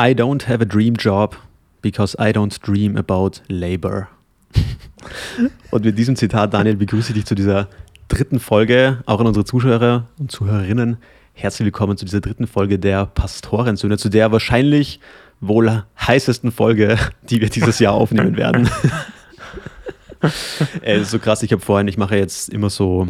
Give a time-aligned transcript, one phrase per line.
[0.00, 1.34] I don't have a dream job
[1.82, 4.06] because I don't dream about labor.
[5.72, 7.66] und mit diesem Zitat, Daniel, begrüße ich dich zu dieser
[8.06, 10.98] dritten Folge, auch an unsere Zuschauer und Zuhörerinnen.
[11.32, 15.00] Herzlich willkommen zu dieser dritten Folge der Pastorensöhne, zu der wahrscheinlich
[15.40, 16.96] wohl heißesten Folge,
[17.28, 18.70] die wir dieses Jahr aufnehmen werden.
[20.20, 20.62] Es
[21.02, 23.08] ist so krass, ich habe vorhin, ich mache jetzt immer so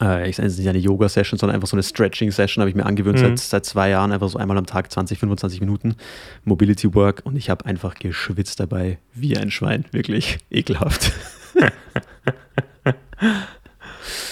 [0.00, 2.86] äh, ich sage es nicht eine Yoga-Session, sondern einfach so eine Stretching-Session, habe ich mir
[2.86, 3.36] angewöhnt mhm.
[3.36, 5.96] seit, seit zwei Jahren, einfach so einmal am Tag 20, 25 Minuten
[6.44, 11.12] Mobility Work und ich habe einfach geschwitzt dabei wie ein Schwein, wirklich ekelhaft.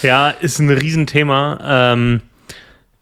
[0.01, 1.93] ja, ist ein Riesenthema.
[1.93, 2.21] Ähm,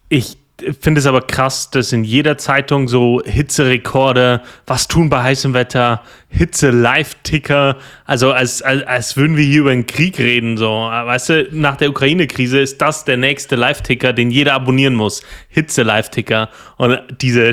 [0.08, 0.38] ich
[0.80, 6.02] finde es aber krass, dass in jeder Zeitung so Hitzerekorde, was tun bei heißem Wetter,
[6.28, 10.68] Hitze-Live-Ticker, also als, als, als würden wir hier über einen Krieg reden, so.
[10.68, 15.22] Weißt du, nach der Ukraine-Krise ist das der nächste Live-Ticker, den jeder abonnieren muss.
[15.48, 16.48] Hitze-Live-Ticker.
[16.76, 17.52] Und diese,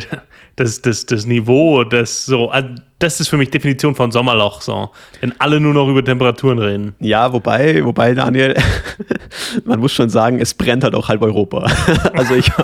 [0.60, 2.68] das, das, das Niveau, das so, also
[3.00, 4.90] das ist für mich Definition von Sommerloch, so.
[5.22, 6.96] Wenn alle nur noch über Temperaturen reden.
[7.00, 8.56] Ja, wobei, wobei, Daniel,
[9.66, 11.60] man muss schon sagen, es brennt halt auch halb Europa.
[12.14, 12.52] also ich.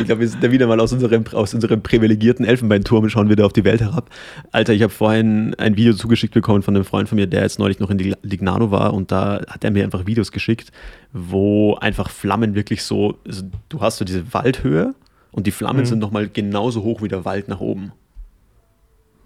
[0.00, 3.46] ich glaube, wir sind da wieder mal aus unserem, aus unserem privilegierten Elfenbeinturm schauen wieder
[3.46, 4.10] auf die Welt herab.
[4.52, 7.58] Alter, ich habe vorhin ein Video zugeschickt bekommen von einem Freund von mir, der jetzt
[7.58, 10.72] neulich noch in Lignano war und da hat er mir einfach Videos geschickt,
[11.14, 14.94] wo einfach Flammen wirklich so, also du hast so diese Waldhöhe
[15.36, 15.86] und die Flammen mhm.
[15.86, 17.92] sind nochmal genauso hoch wie der Wald nach oben.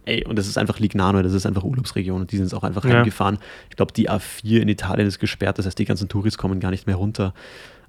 [0.04, 2.64] Ey, und das ist einfach Lignano, das ist einfach Urlaubsregion und die sind es auch
[2.64, 2.96] einfach ja.
[2.96, 3.38] heimgefahren.
[3.70, 6.70] Ich glaube, die A4 in Italien ist gesperrt, das heißt, die ganzen Touris kommen gar
[6.70, 7.32] nicht mehr runter.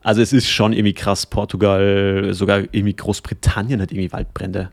[0.03, 1.25] Also es ist schon irgendwie krass.
[1.25, 4.72] Portugal, sogar irgendwie Großbritannien hat irgendwie Waldbrände.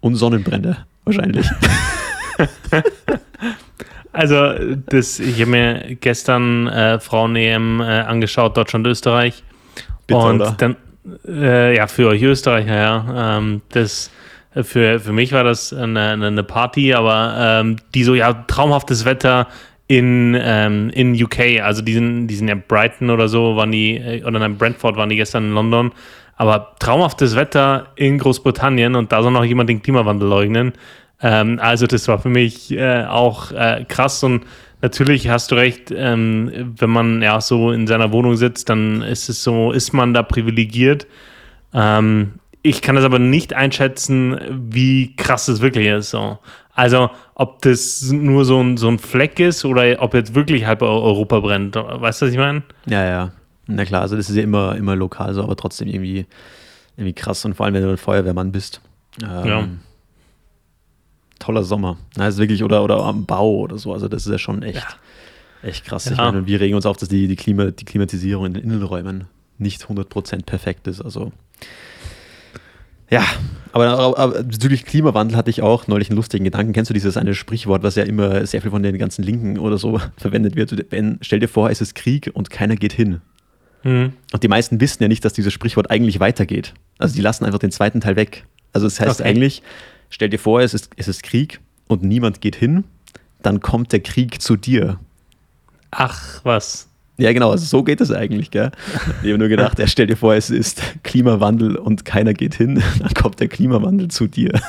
[0.00, 1.48] Und Sonnenbrände, wahrscheinlich.
[4.12, 4.52] also,
[4.86, 9.42] das, ich habe mir gestern äh, Frauen-EM äh, angeschaut, Deutschland-Österreich.
[10.10, 10.54] Und oder?
[10.58, 10.76] dann,
[11.26, 13.38] äh, ja, für euch Österreicher, ja.
[13.38, 14.10] Ähm, das,
[14.62, 19.48] für, für mich war das eine, eine Party, aber ähm, die so, ja, traumhaftes Wetter
[19.86, 21.60] in, ähm, in UK.
[21.62, 24.96] Also die sind, die sind ja Brighton oder so, waren die, äh, oder nein, Brentford
[24.96, 25.92] waren die gestern in London.
[26.36, 30.72] Aber traumhaftes Wetter in Großbritannien und da soll noch jemand den Klimawandel leugnen.
[31.20, 34.44] Ähm, also das war für mich äh, auch äh, krass und
[34.82, 39.28] natürlich hast du recht, ähm, wenn man ja so in seiner Wohnung sitzt, dann ist
[39.28, 41.06] es so, ist man da privilegiert.
[41.72, 46.10] Ähm, ich kann das aber nicht einschätzen, wie krass es wirklich ist.
[46.10, 46.38] So.
[46.74, 50.82] Also, ob das nur so ein, so ein Fleck ist oder ob jetzt wirklich halb
[50.82, 51.76] Europa brennt.
[51.76, 52.62] Weißt du, was ich meine?
[52.86, 53.32] Ja, ja.
[53.66, 56.26] Na klar, also das ist ja immer, immer lokal so, aber trotzdem irgendwie,
[56.96, 57.44] irgendwie krass.
[57.44, 58.80] Und vor allem, wenn du ein Feuerwehrmann bist.
[59.22, 59.68] Ähm, ja.
[61.42, 61.96] Toller Sommer.
[62.16, 63.92] Also wirklich, oder, oder am Bau oder so.
[63.92, 65.68] Also, das ist ja schon echt, ja.
[65.68, 66.04] echt krass.
[66.04, 66.12] Ja.
[66.12, 69.24] Ich meine, wir regen uns auf, dass die, die, Klima, die Klimatisierung in den Innenräumen
[69.58, 71.00] nicht 100% perfekt ist.
[71.00, 71.32] Also,
[73.10, 73.24] ja,
[73.72, 76.72] aber, aber, bezüglich Klimawandel hatte ich auch neulich einen lustigen Gedanken.
[76.72, 79.78] Kennst du dieses eine Sprichwort, was ja immer sehr viel von den ganzen Linken oder
[79.78, 80.86] so verwendet wird?
[80.90, 83.20] Wenn, stell dir vor, es ist Krieg und keiner geht hin.
[83.82, 84.12] Mhm.
[84.32, 86.72] Und die meisten wissen ja nicht, dass dieses Sprichwort eigentlich weitergeht.
[86.98, 88.44] Also die lassen einfach den zweiten Teil weg.
[88.72, 89.28] Also es das heißt okay.
[89.28, 89.62] eigentlich,
[90.12, 92.84] stell dir vor, es ist, es ist Krieg und niemand geht hin,
[93.42, 95.00] dann kommt der Krieg zu dir.
[95.90, 96.88] Ach, was?
[97.18, 98.70] Ja, genau, also so geht es eigentlich, gell?
[99.22, 102.82] Ich habe nur gedacht, ja, stell dir vor, es ist Klimawandel und keiner geht hin,
[102.98, 104.52] dann kommt der Klimawandel zu dir.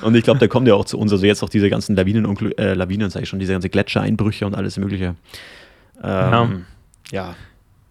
[0.00, 1.12] Und ich glaube, der kommt ja auch zu uns.
[1.12, 4.46] Also jetzt auch diese ganzen Lawinen und äh, Lawinen, sage ich schon, diese ganzen Gletschereinbrüche
[4.46, 5.14] und alles Mögliche.
[6.02, 6.64] Ähm,
[7.10, 7.26] ja.
[7.28, 7.34] ja.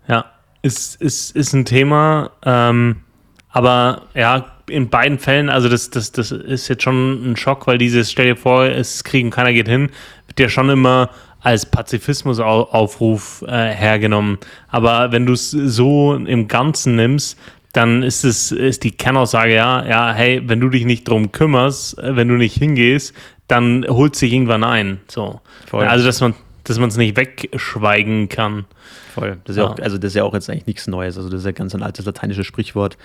[0.08, 0.25] Ja,
[0.63, 2.31] ist, ist, ist ein Thema.
[2.44, 3.02] Ähm,
[3.50, 7.78] aber ja, in beiden Fällen, also das, das, das ist jetzt schon ein Schock, weil
[7.78, 9.90] dieses, stell dir vor, es kriegen, keiner geht hin,
[10.28, 11.09] wird ja schon immer
[11.42, 14.38] als Pazifismusaufruf äh, hergenommen.
[14.70, 17.38] Aber wenn du es so im Ganzen nimmst,
[17.74, 21.98] dann ist es ist die Kernaussage ja, ja, hey, wenn du dich nicht drum kümmerst,
[22.00, 23.14] äh, wenn du nicht hingehst,
[23.48, 25.00] dann holt sich irgendwann ein.
[25.08, 25.42] So.
[25.68, 25.86] Voll.
[25.86, 26.36] Also dass man
[26.72, 28.66] dass man es nicht wegschweigen kann.
[29.14, 29.38] Voll.
[29.44, 29.64] Das ist ja.
[29.66, 29.70] ja.
[29.70, 31.18] auch, also das ist ja auch jetzt eigentlich nichts Neues.
[31.18, 32.98] Also das ist ja ganz ein altes lateinisches Sprichwort.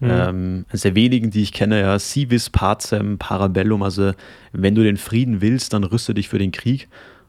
[0.00, 0.10] Mhm.
[0.10, 3.82] Ähm, eines der wenigen, die ich kenne, ja, si vis pacem parabellum.
[3.82, 4.12] Also
[4.52, 6.88] wenn du den Frieden willst, dann rüste dich für den Krieg.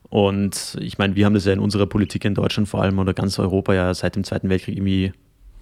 [0.09, 3.13] Und ich meine, wir haben das ja in unserer Politik in Deutschland vor allem oder
[3.13, 5.13] ganz Europa ja seit dem Zweiten Weltkrieg irgendwie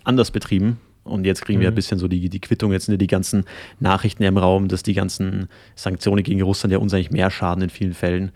[0.04, 0.80] anders betrieben.
[1.04, 1.62] Und jetzt kriegen mhm.
[1.62, 1.76] wir ein mhm.
[1.76, 2.72] bisschen so die, die Quittung.
[2.72, 3.46] Jetzt sind ja die ganzen
[3.80, 7.70] Nachrichten im Raum, dass die ganzen Sanktionen gegen Russland ja uns eigentlich mehr schaden in
[7.70, 8.32] vielen Fällen.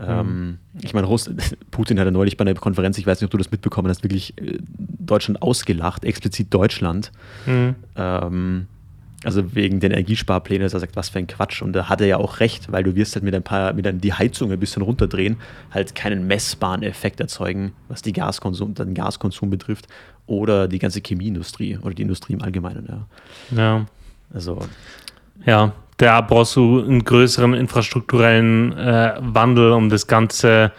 [0.00, 0.06] Mhm.
[0.08, 1.06] Ähm, ich meine,
[1.70, 4.02] Putin hat ja neulich bei einer Konferenz, ich weiß nicht, ob du das mitbekommen hast,
[4.02, 7.12] wirklich äh, Deutschland ausgelacht, explizit Deutschland.
[7.46, 7.74] Mhm.
[7.96, 8.66] Ähm,
[9.22, 11.60] Also wegen den Energiesparplänen, dass er sagt, was für ein Quatsch.
[11.60, 13.86] Und da hat er ja auch recht, weil du wirst halt mit ein paar, mit
[13.86, 15.36] einem, die Heizung ein bisschen runterdrehen,
[15.70, 19.88] halt keinen messbaren Effekt erzeugen, was die Gaskonsum, den Gaskonsum betrifft
[20.26, 22.86] oder die ganze Chemieindustrie oder die Industrie im Allgemeinen.
[22.88, 23.58] Ja.
[23.58, 23.86] ja.
[24.32, 24.60] Also.
[25.44, 30.72] Ja, da brauchst du einen größeren infrastrukturellen äh, Wandel, um das Ganze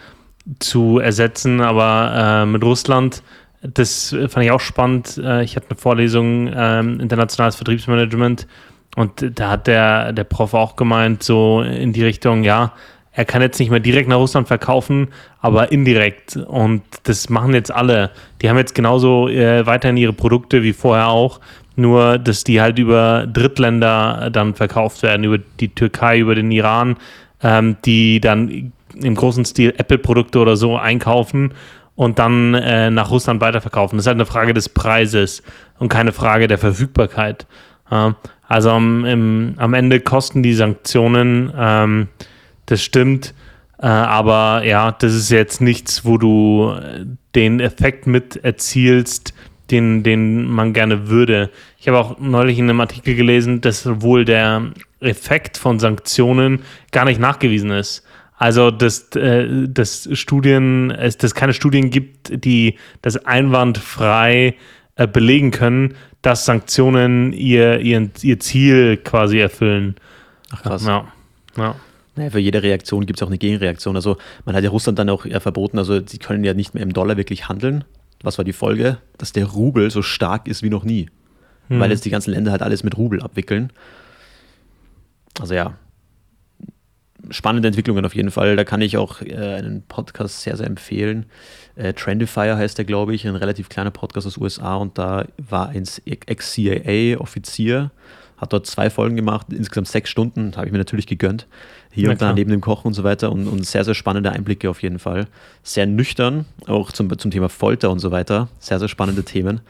[0.58, 1.60] zu ersetzen.
[1.60, 3.22] Aber äh, mit Russland,
[3.62, 5.20] das fand ich auch spannend.
[5.22, 8.48] Äh, ich hatte eine Vorlesung ähm, internationales Vertriebsmanagement
[8.96, 12.72] und da hat der, der Prof auch gemeint, so in die Richtung, ja,
[13.12, 15.08] er kann jetzt nicht mehr direkt nach Russland verkaufen,
[15.40, 16.36] aber indirekt.
[16.36, 18.10] Und das machen jetzt alle.
[18.40, 21.40] Die haben jetzt genauso äh, weiterhin ihre Produkte wie vorher auch,
[21.76, 26.96] nur dass die halt über Drittländer dann verkauft werden, über die Türkei, über den Iran,
[27.42, 31.54] ähm, die dann im großen Stil Apple-Produkte oder so einkaufen
[31.94, 33.96] und dann äh, nach Russland weiterverkaufen.
[33.96, 35.42] Das ist halt eine Frage des Preises
[35.78, 37.46] und keine Frage der Verfügbarkeit.
[37.90, 38.16] Ja,
[38.48, 42.08] also am, im, am Ende kosten die Sanktionen, ähm,
[42.66, 43.34] das stimmt,
[43.78, 46.74] äh, aber ja, das ist jetzt nichts, wo du
[47.34, 49.34] den Effekt mit erzielst,
[49.72, 51.50] den, den man gerne würde.
[51.78, 54.70] Ich habe auch neulich in einem Artikel gelesen, dass wohl der
[55.00, 56.60] Effekt von Sanktionen
[56.92, 58.04] gar nicht nachgewiesen ist.
[58.36, 64.56] Also, dass, äh, dass Studien, es dass keine Studien gibt, die das einwandfrei
[64.96, 69.96] äh, belegen können, dass Sanktionen ihr, ihr, ihr Ziel quasi erfüllen.
[70.52, 70.84] Ach krass.
[70.84, 71.06] Ja.
[71.56, 71.74] ja.
[72.14, 73.96] Naja, für jede Reaktion gibt es auch eine Gegenreaktion.
[73.96, 76.92] Also man hat ja Russland dann auch verboten, also sie können ja nicht mehr im
[76.92, 77.84] Dollar wirklich handeln.
[78.22, 78.98] Was war die Folge?
[79.18, 81.10] Dass der Rubel so stark ist wie noch nie.
[81.68, 81.80] Hm.
[81.80, 83.72] Weil jetzt die ganzen Länder halt alles mit Rubel abwickeln.
[85.40, 85.74] Also ja,
[87.30, 88.56] spannende Entwicklungen auf jeden Fall.
[88.56, 91.26] Da kann ich auch äh, einen Podcast sehr, sehr empfehlen.
[91.76, 95.68] Äh, Trendifier heißt der, glaube ich, ein relativ kleiner Podcast aus USA und da war
[95.68, 97.90] ein Ex-CIA-Offizier,
[98.42, 101.46] hat dort zwei Folgen gemacht, insgesamt sechs Stunden, habe ich mir natürlich gegönnt.
[101.92, 104.32] Hier Na und da neben dem Kochen und so weiter und, und, sehr, sehr spannende
[104.32, 105.28] Einblicke auf jeden Fall.
[105.62, 108.48] Sehr nüchtern, auch zum, zum Thema Folter und so weiter.
[108.58, 109.60] Sehr, sehr spannende Themen.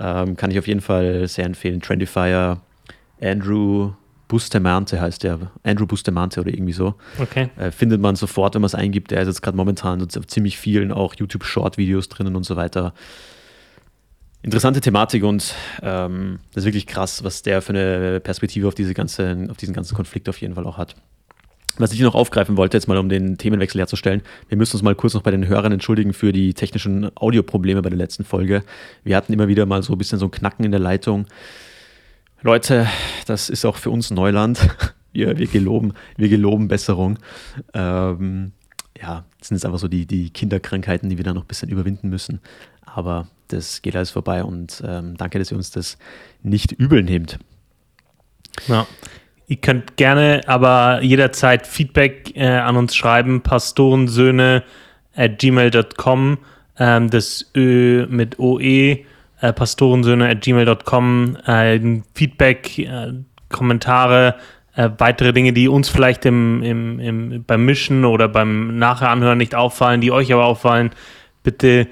[0.00, 1.80] Ähm, kann ich auf jeden Fall sehr empfehlen.
[1.80, 2.60] Trendifier,
[3.22, 3.92] Andrew
[4.26, 6.94] Bustamante heißt der, Andrew Bustamante oder irgendwie so.
[7.16, 7.48] Okay.
[7.56, 9.12] Äh, findet man sofort, wenn man es eingibt.
[9.12, 12.92] Der ist jetzt gerade momentan auf ziemlich vielen auch YouTube-Short-Videos drinnen und so weiter.
[14.42, 18.94] Interessante Thematik und ähm, das ist wirklich krass, was der für eine Perspektive auf, diese
[18.94, 20.96] ganze, auf diesen ganzen Konflikt auf jeden Fall auch hat.
[21.76, 24.94] Was ich noch aufgreifen wollte, jetzt mal um den Themenwechsel herzustellen, wir müssen uns mal
[24.94, 28.62] kurz noch bei den Hörern entschuldigen für die technischen Audioprobleme bei der letzten Folge.
[29.04, 31.26] Wir hatten immer wieder mal so ein bisschen so ein Knacken in der Leitung.
[32.42, 32.86] Leute,
[33.26, 34.68] das ist auch für uns Neuland.
[35.12, 37.18] Wir, wir, geloben, wir geloben Besserung.
[37.74, 38.52] Ähm,
[39.00, 41.68] ja, das sind jetzt einfach so die, die Kinderkrankheiten, die wir da noch ein bisschen
[41.68, 42.40] überwinden müssen.
[42.84, 45.98] Aber das geht alles vorbei und ähm, danke, dass ihr uns das
[46.42, 47.38] nicht übel nehmt.
[48.68, 48.86] Ja.
[49.46, 54.62] Ihr könnt gerne aber jederzeit Feedback äh, an uns schreiben, pastorensöhne
[55.16, 56.38] at gmail.com,
[56.78, 58.60] ähm, das Ö mit OE
[59.40, 63.12] äh, pastorensöhne at gmail.com, äh, Feedback, äh,
[63.48, 64.36] Kommentare,
[64.74, 69.54] äh, weitere Dinge, die uns vielleicht im, im, im, beim Mischen oder beim Nachher nicht
[69.54, 70.90] auffallen, die euch aber auffallen,
[71.42, 71.88] bitte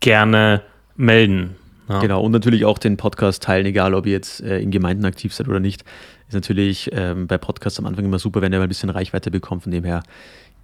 [0.00, 0.62] gerne
[0.96, 1.56] melden.
[1.88, 2.00] Ja.
[2.00, 5.32] Genau, und natürlich auch den Podcast teilen, egal ob ihr jetzt äh, in Gemeinden aktiv
[5.32, 5.84] seid oder nicht.
[6.28, 9.30] Ist natürlich ähm, bei Podcasts am Anfang immer super, wenn ihr mal ein bisschen Reichweite
[9.30, 9.62] bekommt.
[9.62, 10.02] Von dem her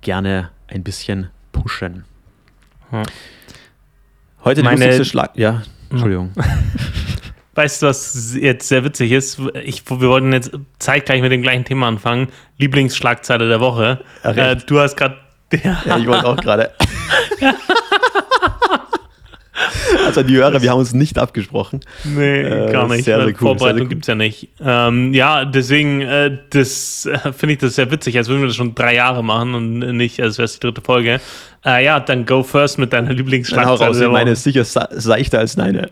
[0.02, 2.04] gerne ein bisschen pushen.
[2.90, 3.04] Hm.
[4.44, 5.38] Heute Meine, die lustigste Schlag.
[5.38, 6.32] Ja, Entschuldigung.
[7.54, 9.40] Weißt du, was jetzt sehr witzig ist?
[9.64, 12.28] Ich, wir wollten jetzt zeitgleich mit dem gleichen Thema anfangen.
[12.58, 14.00] Lieblingsschlagzeile der Woche.
[14.22, 15.16] Äh, du hast gerade.
[15.62, 15.82] Ja.
[15.84, 16.70] ja, ich wollte auch gerade.
[20.04, 21.80] Also die Hörer, wir haben uns nicht abgesprochen.
[22.04, 23.04] Nee, äh, gar nicht.
[23.04, 23.88] Sehr, sehr cool, Vorbereitung cool.
[23.88, 24.48] gibt es ja nicht.
[24.60, 28.56] Ähm, ja, deswegen, äh, das äh, finde ich das sehr witzig, als würden wir das
[28.56, 31.20] schon drei Jahre machen und nicht, als wäre es die dritte Folge.
[31.64, 34.08] Äh, ja, dann go first mit deiner Lieblingsschlagzeile.
[34.08, 35.90] Meine ist sicher seichter als deine.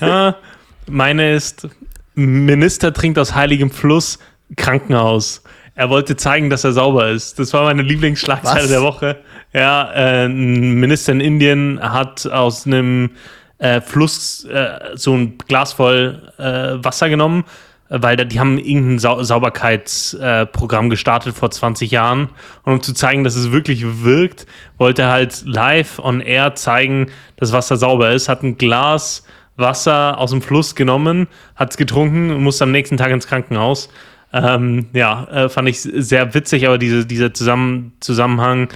[0.00, 0.36] ja,
[0.90, 1.68] meine ist,
[2.14, 4.18] Minister trinkt aus heiligem Fluss,
[4.56, 5.42] Krankenhaus.
[5.74, 7.38] Er wollte zeigen, dass er sauber ist.
[7.38, 8.68] Das war meine Lieblingsschlagzeile Was?
[8.68, 9.16] der Woche.
[9.52, 13.10] Ja, äh, ein Minister in Indien hat aus einem
[13.58, 17.44] äh, Fluss äh, so ein Glas voll äh, Wasser genommen,
[17.88, 22.30] weil da, die haben irgendein Sau Sauberkeitsprogramm gestartet vor 20 Jahren.
[22.64, 27.10] Und um zu zeigen, dass es wirklich wirkt, wollte er halt live on air zeigen,
[27.36, 29.24] dass Wasser sauber ist, hat ein Glas
[29.58, 33.90] Wasser aus dem Fluss genommen, hat es getrunken und musste am nächsten Tag ins Krankenhaus.
[34.32, 38.68] Ähm, ja, äh, fand ich sehr witzig, aber diese, dieser Zusammen Zusammenhang,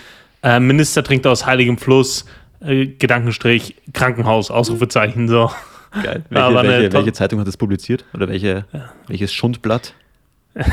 [0.43, 2.25] äh, Minister trinkt aus heiligem Fluss,
[2.61, 5.51] äh, Gedankenstrich, Krankenhaus, Ausrufezeichen, so.
[6.03, 6.25] Geil.
[6.31, 8.07] Welche, welche, welche, Zeitung hat das publiziert?
[8.15, 8.93] Oder welche, ja.
[9.09, 9.93] welches Schundblatt?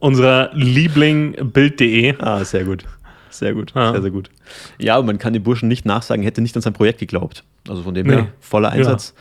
[0.00, 2.16] Unser Liebling Bild.de.
[2.18, 2.84] Ah, sehr gut.
[3.30, 3.72] Sehr gut.
[3.76, 3.92] Ja.
[3.92, 4.30] Sehr, sehr gut.
[4.78, 7.44] Ja, aber man kann dem Burschen nicht nachsagen, hätte nicht an sein Projekt geglaubt.
[7.68, 8.14] Also von dem nee.
[8.14, 9.14] her voller Einsatz.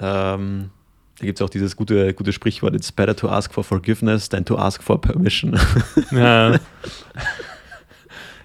[0.00, 0.34] Ja.
[0.34, 0.70] Ähm,
[1.18, 4.44] da gibt es auch dieses gute, gute Sprichwort: It's better to ask for forgiveness than
[4.44, 5.58] to ask for permission.
[6.10, 6.56] Ja.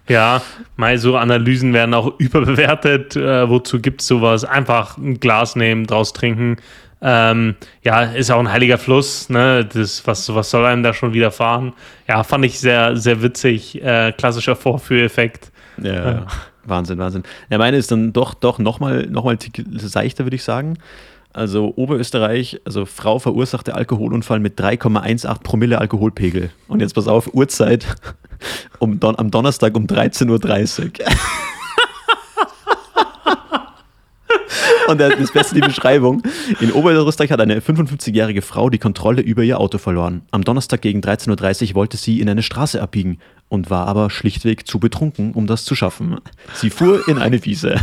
[0.07, 0.41] Ja,
[0.75, 3.15] mal so Analysen werden auch überbewertet.
[3.15, 4.43] Äh, wozu gibt es sowas?
[4.43, 6.57] Einfach ein Glas nehmen, draus trinken.
[7.01, 9.29] Ähm, ja, ist auch ein heiliger Fluss.
[9.29, 9.65] Ne?
[9.71, 11.73] Das, was, was soll einem da schon widerfahren?
[12.07, 13.81] Ja, fand ich sehr, sehr witzig.
[13.83, 15.51] Äh, klassischer Vorführeffekt.
[15.83, 16.27] Ja, ja.
[16.65, 17.23] Wahnsinn, Wahnsinn.
[17.49, 19.37] Ja, meine ist dann doch, doch nochmal noch mal
[19.77, 20.77] seichter, würde ich sagen.
[21.31, 26.49] Also Oberösterreich, also Frau verursachte Alkoholunfall mit 3,18 Promille Alkoholpegel.
[26.67, 27.85] Und jetzt pass auf, Uhrzeit
[28.79, 30.89] um Don am Donnerstag um 13.30 Uhr.
[34.87, 36.23] Und das Beste die Beschreibung.
[36.59, 40.23] In Oberösterreich hat eine 55-jährige Frau die Kontrolle über ihr Auto verloren.
[40.31, 43.19] Am Donnerstag gegen 13.30 Uhr wollte sie in eine Straße abbiegen
[43.49, 46.17] und war aber schlichtweg zu betrunken, um das zu schaffen.
[46.53, 47.75] Sie fuhr in eine Wiese.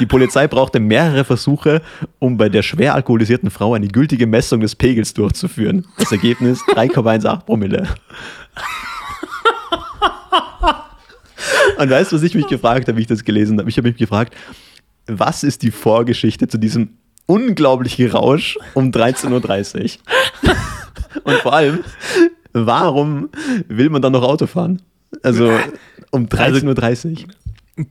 [0.00, 1.80] Die Polizei brauchte mehrere Versuche,
[2.18, 5.86] um bei der schwer alkoholisierten Frau eine gültige Messung des Pegels durchzuführen.
[5.96, 7.88] Das Ergebnis 3,18 Promille.
[11.78, 13.68] Und weißt du, was ich mich gefragt habe, wie ich das gelesen habe?
[13.68, 14.34] Ich habe mich gefragt,
[15.06, 16.90] was ist die Vorgeschichte zu diesem
[17.26, 19.98] unglaublichen Rausch um 13.30
[20.44, 20.54] Uhr?
[21.24, 21.80] Und vor allem,
[22.52, 23.28] warum
[23.68, 24.82] will man dann noch Auto fahren?
[25.22, 25.52] Also
[26.10, 27.28] um 13.30 Uhr.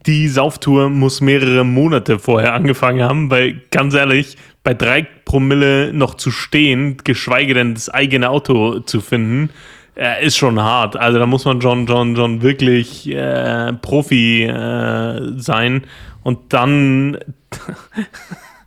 [0.05, 6.15] Die Sauftour muss mehrere Monate vorher angefangen haben, weil ganz ehrlich, bei drei Promille noch
[6.15, 9.49] zu stehen, geschweige denn das eigene Auto zu finden,
[9.95, 10.97] äh, ist schon hart.
[10.97, 15.83] Also da muss man schon, schon, schon wirklich äh, Profi äh, sein.
[16.23, 17.17] Und dann.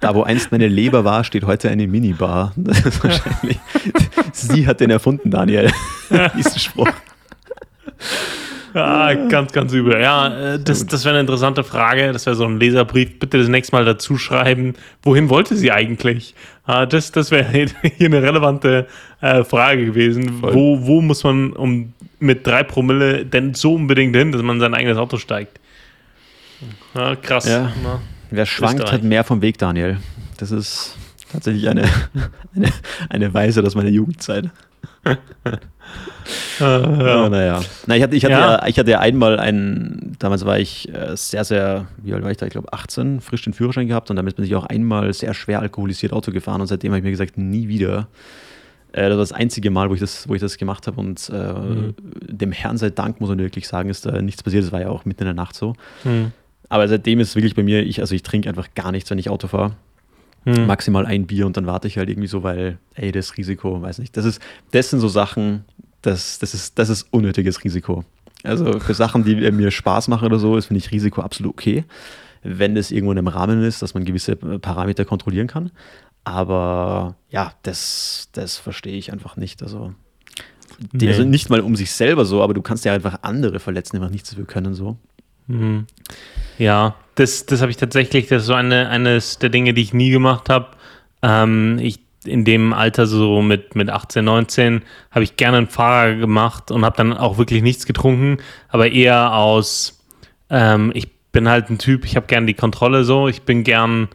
[0.01, 2.53] Da, wo einst meine Leber war, steht heute eine Minibar.
[2.59, 3.59] Das ist wahrscheinlich.
[4.33, 5.73] Sie hat den erfunden, Daniel.
[6.37, 6.91] Diesen Spruch.
[8.75, 10.01] Ja, ganz, ganz übel.
[10.01, 12.13] Ja, äh, das, das wäre eine interessante Frage.
[12.13, 13.19] Das wäre so ein Leserbrief.
[13.19, 14.75] Bitte das nächste Mal dazu schreiben.
[15.03, 16.35] Wohin wollte sie eigentlich?
[16.67, 17.47] Das, das wäre
[17.97, 18.87] hier eine relevante
[19.21, 20.43] äh, Frage gewesen.
[20.43, 24.61] Wo, wo muss man um mit drei Promille denn so unbedingt hin, dass man in
[24.61, 25.61] sein eigenes Auto steigt?
[26.95, 27.47] Ja, krass.
[27.47, 27.73] Ja.
[28.31, 29.99] Wer schwankt, hat mehr vom Weg, Daniel.
[30.39, 30.97] Das ist
[31.31, 31.85] tatsächlich eine,
[32.57, 32.69] eine,
[33.09, 34.51] eine Weise aus meiner Jugendzeit.
[36.61, 37.29] Ja.
[37.29, 37.63] naja.
[37.87, 38.57] Na, ich hatte, ich, hatte ja.
[38.57, 38.67] ja.
[38.67, 42.39] ich hatte ja einmal einen, damals war ich äh, sehr, sehr, wie alt war ich
[42.39, 42.47] da?
[42.47, 45.61] Ich glaube 18, frisch den Führerschein gehabt und damit bin ich auch einmal sehr schwer
[45.61, 48.09] alkoholisiert Auto gefahren und seitdem habe ich mir gesagt, nie wieder.
[48.93, 51.31] Äh, das war das einzige Mal, wo ich das, wo ich das gemacht habe und
[51.33, 51.95] äh, mhm.
[52.23, 54.65] dem Herrn sei Dank, muss man wirklich sagen, ist da nichts passiert.
[54.65, 55.75] Das war ja auch mitten in der Nacht so.
[56.05, 56.33] Mhm.
[56.69, 59.19] Aber seitdem ist es wirklich bei mir, ich, also ich trinke einfach gar nichts, wenn
[59.19, 59.73] ich Auto fahre.
[60.45, 60.67] Hm.
[60.67, 63.99] Maximal ein Bier und dann warte ich halt irgendwie so, weil, ey, das Risiko, weiß
[63.99, 64.17] nicht.
[64.17, 64.41] Das ist,
[64.73, 65.65] das sind so Sachen,
[66.03, 68.05] das, das, ist, das ist unnötiges Risiko.
[68.43, 71.85] Also für Sachen, die mir Spaß machen oder so, ist, finde ich Risiko absolut okay.
[72.43, 75.71] Wenn es irgendwo in einem Rahmen ist, dass man gewisse Parameter kontrollieren kann.
[76.25, 79.63] Aber ja, das, das verstehe ich einfach nicht.
[79.63, 79.95] Also,
[80.93, 81.13] die, nee.
[81.13, 84.03] also nicht mal um sich selber so, aber du kannst ja einfach andere verletzen, die
[84.03, 84.99] einfach nichts dafür können so.
[85.47, 85.87] Mhm.
[86.59, 89.95] Ja, das, das habe ich tatsächlich, das ist so eine, eines der Dinge, die ich
[89.95, 90.69] nie gemacht habe.
[91.23, 96.15] Ähm, ich in dem Alter, so mit, mit 18, 19, habe ich gerne einen Fahrer
[96.15, 100.03] gemacht und habe dann auch wirklich nichts getrunken, aber eher aus,
[100.51, 104.09] ähm, ich bin halt ein Typ, ich habe gern die Kontrolle so, ich bin gern,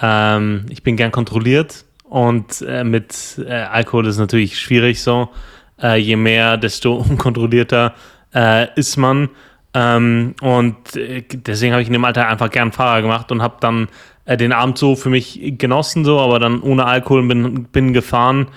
[0.00, 5.30] ähm, ich bin gern kontrolliert und äh, mit äh, Alkohol ist natürlich schwierig so.
[5.82, 7.94] Äh, je mehr, desto unkontrollierter
[8.34, 9.30] äh, ist man.
[9.78, 13.56] Ähm, und äh, deswegen habe ich in dem Alter einfach gern Fahrer gemacht und habe
[13.60, 13.88] dann
[14.24, 18.48] äh, den Abend so für mich genossen, so, aber dann ohne Alkohol bin, bin gefahren.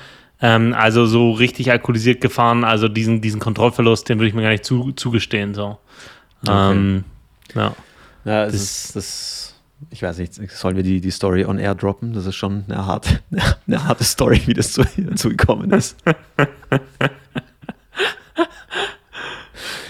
[0.41, 4.51] Ähm, also so richtig alkoholisiert gefahren, also diesen, diesen Kontrollverlust, den würde ich mir gar
[4.51, 5.53] nicht zu, zugestehen.
[5.53, 5.77] So.
[6.43, 6.71] Okay.
[6.71, 7.03] Ähm,
[7.53, 7.75] ja.
[8.23, 9.55] Ja, das, ist, das,
[9.89, 12.13] ich weiß nicht, sollen wir die, die Story on air droppen?
[12.13, 13.19] Das ist schon eine harte,
[13.67, 15.97] eine harte Story, wie das dazu gekommen ist.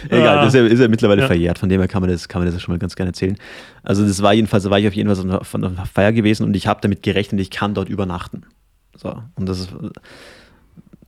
[0.07, 1.27] Egal, das ist ja, ist ja mittlerweile ja.
[1.27, 3.37] verjährt, von dem her kann man, das, kann man das schon mal ganz gerne erzählen.
[3.83, 6.55] Also das war jedenfalls, da war ich auf jeden Fall von einer Feier gewesen und
[6.55, 8.43] ich habe damit gerechnet, ich kann dort übernachten.
[8.95, 9.69] So, und das ist,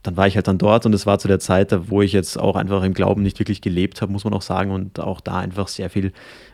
[0.03, 2.39] dann war ich halt dann dort und es war zu der Zeit, wo ich jetzt
[2.39, 5.37] auch einfach im Glauben nicht wirklich gelebt habe, muss man auch sagen, und auch da
[5.37, 6.11] einfach sehr viel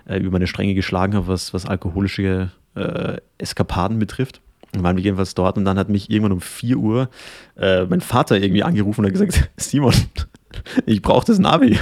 [0.07, 4.41] äh, über meine Stränge geschlagen habe, was, was alkoholische äh, Eskapaden betrifft.
[4.73, 7.09] Dann waren wir jedenfalls dort und dann hat mich irgendwann um 4 Uhr
[7.57, 9.93] äh, mein Vater irgendwie angerufen und hat gesagt, Simon,
[10.85, 11.79] ich brauche das Navi.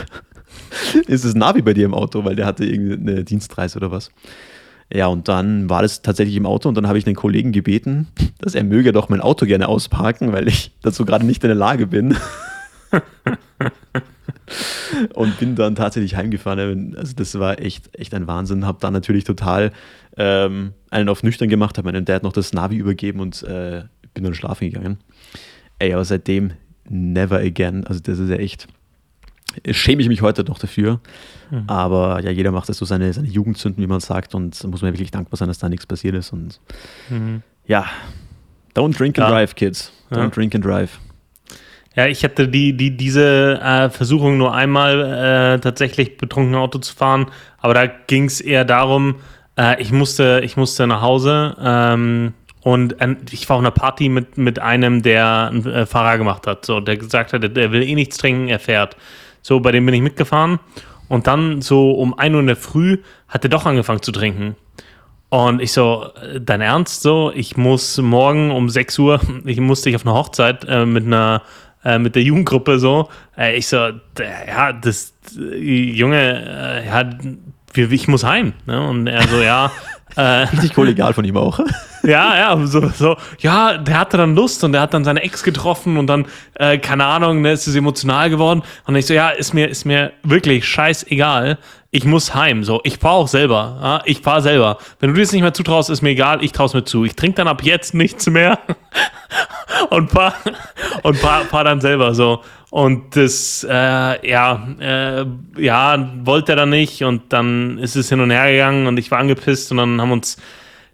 [1.07, 4.12] Ist es Navi bei dir im Auto, weil der hatte irgendwie eine Dienstreise oder was.
[4.93, 8.07] Ja, und dann war das tatsächlich im Auto und dann habe ich einen Kollegen gebeten,
[8.39, 11.55] dass er möge doch mein Auto gerne ausparken, weil ich dazu gerade nicht in der
[11.55, 12.15] Lage bin.
[15.15, 16.95] und bin dann tatsächlich heimgefahren.
[16.98, 18.65] Also das war echt, echt ein Wahnsinn.
[18.65, 19.72] Habe dann natürlich total
[20.17, 24.24] ähm, einen auf nüchtern gemacht, habe meinem Dad noch das Navi übergeben und äh, bin
[24.24, 24.98] dann schlafen gegangen.
[25.79, 26.53] Ey, aber seitdem
[26.88, 27.86] never again.
[27.86, 28.67] Also das ist ja echt,
[29.71, 31.00] schäme ich mich heute noch dafür.
[31.51, 31.63] Mhm.
[31.67, 34.35] Aber ja, jeder macht das so seine, seine Jugendzünden, wie man sagt.
[34.35, 36.33] Und da muss man wirklich dankbar sein, dass da nichts passiert ist.
[36.33, 36.59] Und
[37.09, 37.41] mhm.
[37.65, 37.85] ja,
[38.75, 39.29] don't drink and ja.
[39.29, 39.91] drive, kids.
[40.12, 40.27] Don't ja.
[40.27, 41.00] drink and drive.
[41.95, 46.93] Ja, ich hatte die, die, diese äh, Versuchung nur einmal äh, tatsächlich betrunken Auto zu
[46.93, 47.27] fahren,
[47.59, 49.15] aber da ging es eher darum,
[49.57, 52.97] äh, ich, musste, ich musste nach Hause ähm, und
[53.31, 56.81] ich war auf einer Party mit, mit einem, der einen äh, Fahrer gemacht hat, so,
[56.81, 58.97] der gesagt hat, der will eh nichts trinken, er fährt.
[59.45, 60.57] So, bei dem bin ich mitgefahren
[61.07, 62.97] und dann so um 1 Uhr in der Früh
[63.27, 64.55] hat er doch angefangen zu trinken.
[65.29, 67.31] Und ich so, äh, dein Ernst so?
[67.31, 71.43] Ich muss morgen um 6 Uhr, ich musste ich auf eine Hochzeit äh, mit einer
[71.83, 73.07] äh, mit der Jugendgruppe so.
[73.37, 73.77] Äh, ich so,
[74.17, 77.07] ja, das äh, Junge, äh, ja,
[77.75, 78.53] ich muss heim.
[78.65, 78.81] Ne?
[78.81, 79.71] Und er so, ja.
[80.15, 81.60] Äh, Richtig kollegial von ihm auch.
[82.05, 85.41] Ja, ja, so, so, ja, der hatte dann Lust und der hat dann seine Ex
[85.41, 88.62] getroffen und dann, äh, keine Ahnung, ne, ist es emotional geworden.
[88.86, 91.57] Und ich so, ja, ist mir, ist mir wirklich scheißegal.
[91.89, 92.63] Ich muss heim.
[92.63, 93.79] So, ich fahr auch selber.
[93.81, 94.01] Ja?
[94.05, 94.77] Ich fahr selber.
[95.00, 97.05] Wenn du dir das nicht mehr zutraust, ist mir egal, ich trau's mir zu.
[97.05, 98.60] Ich trinke dann ab jetzt nichts mehr
[99.89, 100.36] und fahr,
[101.01, 102.43] und fahr, fahr dann selber so.
[102.75, 105.25] Und das, äh, ja, äh,
[105.58, 109.12] ja, wollte er dann nicht und dann ist es hin und her gegangen und ich
[109.12, 110.36] war angepisst und dann haben uns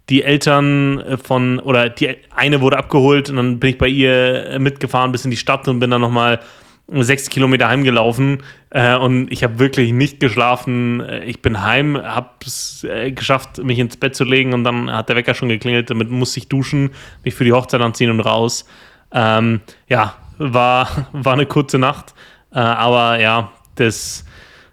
[0.08, 5.10] die Eltern von, oder die eine wurde abgeholt und dann bin ich bei ihr mitgefahren
[5.10, 6.38] bis in die Stadt und bin dann nochmal
[6.86, 11.02] sechs Kilometer heimgelaufen äh, und ich habe wirklich nicht geschlafen.
[11.26, 15.08] Ich bin heim, habe es äh, geschafft, mich ins Bett zu legen und dann hat
[15.08, 15.90] der Wecker schon geklingelt.
[15.90, 16.90] Damit musste ich duschen,
[17.24, 18.66] mich für die Hochzeit anziehen und raus.
[19.12, 22.14] Ähm, ja, war, war eine kurze Nacht.
[22.52, 24.24] Äh, aber ja, das,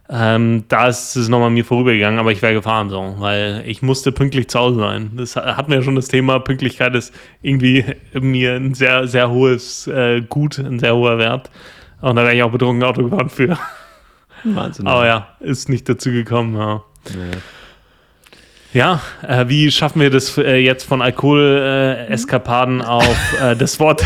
[0.09, 4.11] ähm, da ist es nochmal mir vorübergegangen, aber ich wäre gefahren so, weil ich musste
[4.11, 5.11] pünktlich zu Hause sein.
[5.15, 9.87] Das hatten wir ja schon das Thema, Pünktlichkeit ist irgendwie mir ein sehr, sehr hohes
[9.87, 11.49] äh, Gut, ein sehr hoher Wert.
[12.01, 13.57] Und da wäre ich auch betrunken Auto gefahren für.
[14.43, 14.87] Wahnsinn.
[14.87, 16.83] Aber ja, ist nicht dazu gekommen, ja.
[17.09, 17.37] Nee.
[18.73, 24.05] Ja, äh, wie schaffen wir das äh, jetzt von Alkohol-Eskapaden äh, auf äh, das Wort?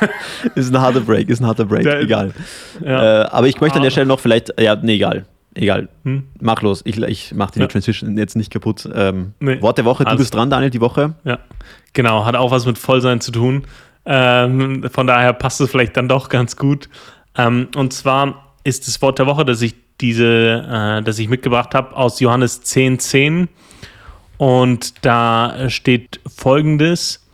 [0.54, 2.32] ist ein harter Break, ist ein harter Break, der, egal.
[2.84, 3.22] Ja.
[3.22, 5.24] Äh, aber ich möchte an der Stelle noch vielleicht, ja, nee, egal.
[5.54, 5.88] Egal.
[6.04, 6.24] Hm?
[6.40, 6.82] Mach los.
[6.84, 7.66] Ich, ich mach die ja.
[7.66, 8.88] Transition jetzt nicht kaputt.
[8.92, 9.60] Ähm, nee.
[9.62, 11.14] Wort der Woche, du bist dran, Daniel, die Woche.
[11.24, 11.38] Ja,
[11.92, 12.24] genau.
[12.24, 13.64] Hat auch was mit Vollsein zu tun.
[14.04, 16.88] Ähm, von daher passt es vielleicht dann doch ganz gut.
[17.36, 21.74] Ähm, und zwar ist das Wort der Woche, das ich diese, äh, das ich mitgebracht
[21.74, 22.98] habe, aus Johannes 10,10.
[22.98, 23.48] 10.
[24.44, 27.26] Und da steht folgendes: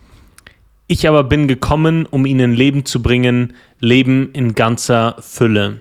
[0.86, 5.80] Ich aber bin gekommen, um ihnen Leben zu bringen, Leben in ganzer Fülle.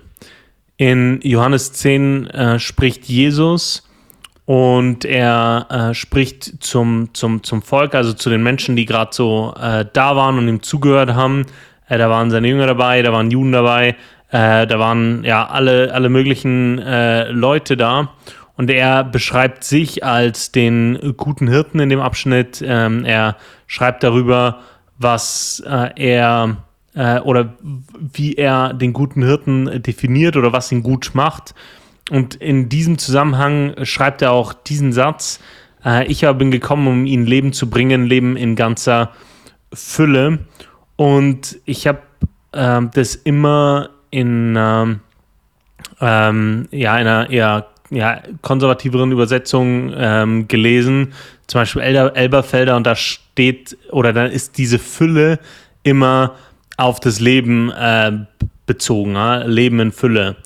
[0.76, 3.88] In Johannes 10 äh, spricht Jesus
[4.44, 9.54] und er äh, spricht zum, zum, zum Volk, also zu den Menschen, die gerade so
[9.56, 11.46] äh, da waren und ihm zugehört haben.
[11.88, 13.94] Äh, da waren seine Jünger dabei, da waren Juden dabei,
[14.32, 18.14] äh, da waren ja alle, alle möglichen äh, Leute da.
[18.60, 22.62] Und er beschreibt sich als den guten Hirten in dem Abschnitt.
[22.62, 24.58] Ähm, er schreibt darüber,
[24.98, 26.58] was äh, er
[26.94, 27.54] äh, oder
[28.12, 31.54] wie er den guten Hirten definiert oder was ihn gut macht.
[32.10, 35.40] Und in diesem Zusammenhang schreibt er auch diesen Satz:
[35.82, 39.12] äh, Ich bin gekommen, um ihnen Leben zu bringen, Leben in ganzer
[39.72, 40.40] Fülle.
[40.96, 42.02] Und ich habe
[42.52, 45.00] ähm, das immer in, ähm,
[46.02, 51.12] ähm, ja, einer eher ja, konservativeren Übersetzungen ähm, gelesen,
[51.46, 55.38] zum Beispiel Elber, Elberfelder, und da steht, oder dann ist diese Fülle
[55.82, 56.34] immer
[56.76, 58.12] auf das Leben äh,
[58.66, 59.42] bezogen, ja?
[59.42, 60.36] Leben in Fülle.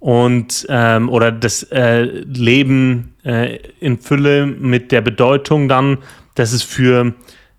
[0.00, 5.98] Und ähm, oder das äh, Leben äh, in Fülle mit der Bedeutung dann,
[6.34, 7.14] dass es für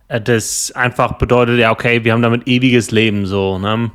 [0.07, 3.59] äh, das einfach bedeutet, ja, okay, wir haben damit ewiges Leben so.
[3.59, 3.91] Ne?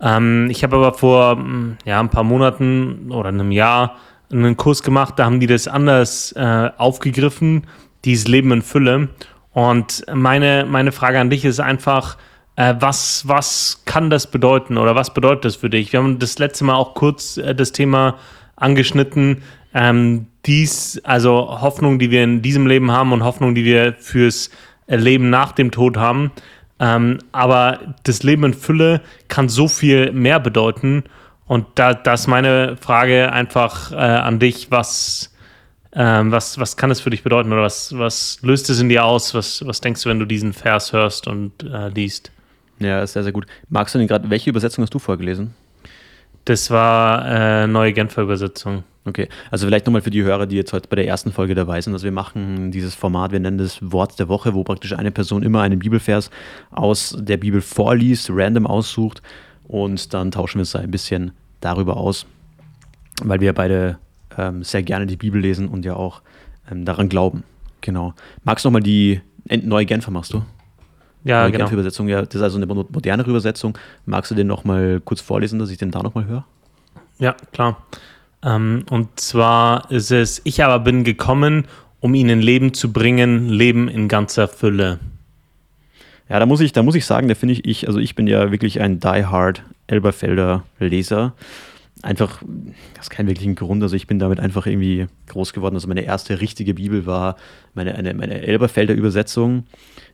[0.00, 1.42] Ähm, ich habe aber vor
[1.84, 3.96] ja, ein paar Monaten oder einem Jahr
[4.34, 7.66] einen Kurs gemacht, da haben die das anders äh, aufgegriffen,
[8.04, 9.08] dieses Leben in Fülle.
[9.52, 12.16] Und meine, meine Frage an dich ist einfach,
[12.56, 15.92] äh, was, was kann das bedeuten oder was bedeutet das für dich?
[15.92, 18.16] Wir haben das letzte Mal auch kurz äh, das Thema
[18.56, 19.42] angeschnitten.
[19.72, 24.50] Ähm, dies, also Hoffnung, die wir in diesem Leben haben und Hoffnung, die wir fürs
[24.86, 26.30] Leben nach dem Tod haben.
[26.78, 31.04] Ähm, aber das Leben in Fülle kann so viel mehr bedeuten.
[31.46, 35.30] Und da, das ist meine Frage einfach äh, an dich, was,
[35.96, 39.04] Ähm, was, was kann es für dich bedeuten oder was, was löst es in dir
[39.04, 39.32] aus?
[39.32, 42.32] Was, was denkst du, wenn du diesen Vers hörst und äh, liest?
[42.80, 43.46] Ja, sehr, sehr gut.
[43.68, 45.54] Magst du denn gerade, welche Übersetzung hast du vorgelesen?
[46.46, 48.82] Das war äh, neue Genfer Übersetzung.
[49.04, 51.80] Okay, also vielleicht nochmal für die Hörer, die jetzt heute bei der ersten Folge dabei
[51.80, 51.92] sind.
[51.92, 55.44] Also wir machen dieses Format, wir nennen das Wort der Woche, wo praktisch eine Person
[55.44, 56.30] immer einen Bibelvers
[56.72, 59.22] aus der Bibel vorliest, random aussucht
[59.66, 62.26] und dann tauschen wir uns da ein bisschen darüber aus,
[63.22, 63.98] weil wir beide
[64.36, 66.22] ähm, sehr gerne die Bibel lesen und ja auch
[66.70, 67.44] ähm, daran glauben.
[67.80, 68.14] Genau.
[68.44, 69.20] Magst du nochmal die
[69.62, 70.42] neue Genfer machst du?
[71.24, 71.64] Ja, neue genau.
[71.64, 73.78] Genfer Übersetzung, ja, das ist also eine modernere Übersetzung.
[74.06, 76.44] Magst du den nochmal kurz vorlesen, dass ich den da nochmal höre?
[77.18, 77.82] Ja, klar.
[78.42, 81.66] Ähm, und zwar ist es, ich aber bin gekommen,
[82.00, 85.00] um ihnen Leben zu bringen, Leben in ganzer Fülle.
[86.28, 88.26] Ja, da muss ich, da muss ich sagen, da finde ich, ich, also ich bin
[88.26, 91.34] ja wirklich ein Die-Hard Elberfelder Leser
[92.04, 92.42] einfach,
[92.94, 93.82] das ist kein wirklichen Grund.
[93.82, 95.74] Also ich bin damit einfach irgendwie groß geworden.
[95.74, 97.36] Also meine erste richtige Bibel war
[97.74, 99.64] meine, eine, meine Elberfelder Übersetzung.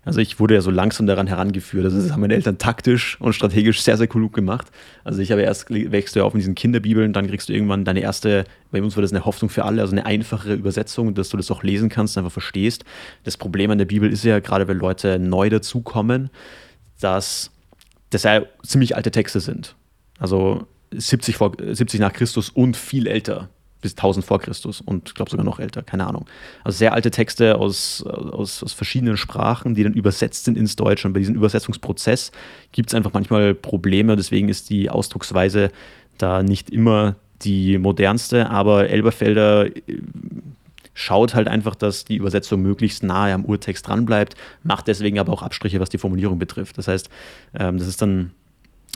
[0.05, 1.85] Also ich wurde ja so langsam daran herangeführt.
[1.85, 4.69] Also das haben meine Eltern taktisch und strategisch sehr, sehr klug gemacht.
[5.05, 7.85] Also ich habe erst wächst du ja auf mit diesen Kinderbibeln, dann kriegst du irgendwann
[7.85, 11.29] deine erste, bei uns war das eine Hoffnung für alle, also eine einfachere Übersetzung, dass
[11.29, 12.85] du das auch lesen kannst, einfach verstehst.
[13.25, 16.31] Das Problem an der Bibel ist ja, gerade wenn Leute neu dazukommen,
[17.01, 17.51] dass
[18.11, 19.75] das ja ziemlich alte Texte sind.
[20.19, 23.49] Also 70, vor, 70 nach Christus und viel älter,
[23.81, 26.27] bis 1000 vor Christus und ich glaube sogar noch älter, keine Ahnung.
[26.65, 31.09] Also sehr alte Texte aus, aus, aus verschiedenen Sprachen, die dann übersetzt sind ins Deutsche.
[31.09, 32.33] Und bei diesem Übersetzungsprozess
[32.73, 34.17] gibt es einfach manchmal Probleme.
[34.17, 35.71] Deswegen ist die Ausdrucksweise
[36.19, 39.81] da nicht immer die modernste, aber Elberfelder äh,
[40.93, 45.43] schaut halt einfach, dass die Übersetzung möglichst nahe am Urtext dranbleibt, macht deswegen aber auch
[45.43, 46.77] Abstriche, was die Formulierung betrifft.
[46.77, 47.09] Das heißt,
[47.59, 48.33] ähm, das ist dann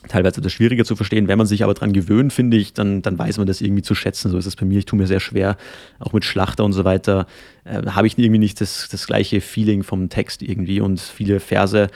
[0.08, 1.28] teilweise das schwieriger zu verstehen.
[1.28, 3.94] Wenn man sich aber daran gewöhnt, finde ich, dann, dann weiß man das irgendwie zu
[3.94, 4.30] schätzen.
[4.30, 4.78] So ist es bei mir.
[4.78, 5.56] Ich tue mir sehr schwer,
[5.98, 7.26] auch mit Schlachter und so weiter,
[7.64, 10.80] äh, habe ich irgendwie nicht das, das gleiche Feeling vom Text irgendwie.
[10.80, 11.88] Und viele Verse,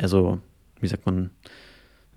[0.00, 0.38] also,
[0.80, 1.30] wie sagt man,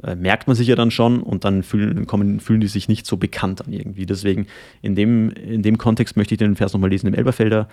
[0.04, 3.06] äh, merkt man sich ja dann schon und dann fühlen, kommen, fühlen die sich nicht
[3.06, 4.06] so bekannt an irgendwie.
[4.06, 4.48] Deswegen
[4.82, 7.68] in dem, in dem Kontext möchte ich den Vers nochmal lesen im Elberfelder.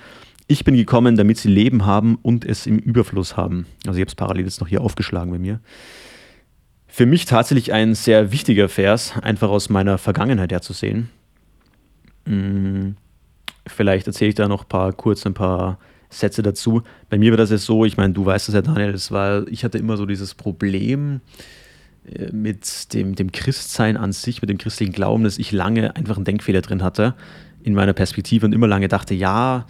[0.49, 3.67] Ich bin gekommen, damit sie Leben haben und es im Überfluss haben.
[3.87, 5.61] Also ich habe es parallel jetzt noch hier aufgeschlagen bei mir
[6.97, 11.11] für mich tatsächlich ein sehr wichtiger Vers, einfach aus meiner Vergangenheit herzusehen.
[12.25, 12.97] Hm,
[13.67, 15.79] vielleicht erzähle ich da noch paar, kurz ein paar
[16.09, 16.85] Sätze dazu.
[17.11, 19.47] Bei mir war das jetzt so, ich meine, du weißt es ja, Daniel, das war,
[19.49, 21.21] ich hatte immer so dieses Problem
[22.11, 26.17] äh, mit dem, dem Christsein an sich, mit dem christlichen Glauben, dass ich lange einfach
[26.17, 27.15] einen Denkfehler drin hatte
[27.63, 29.67] in meiner Perspektive und immer lange dachte, ja,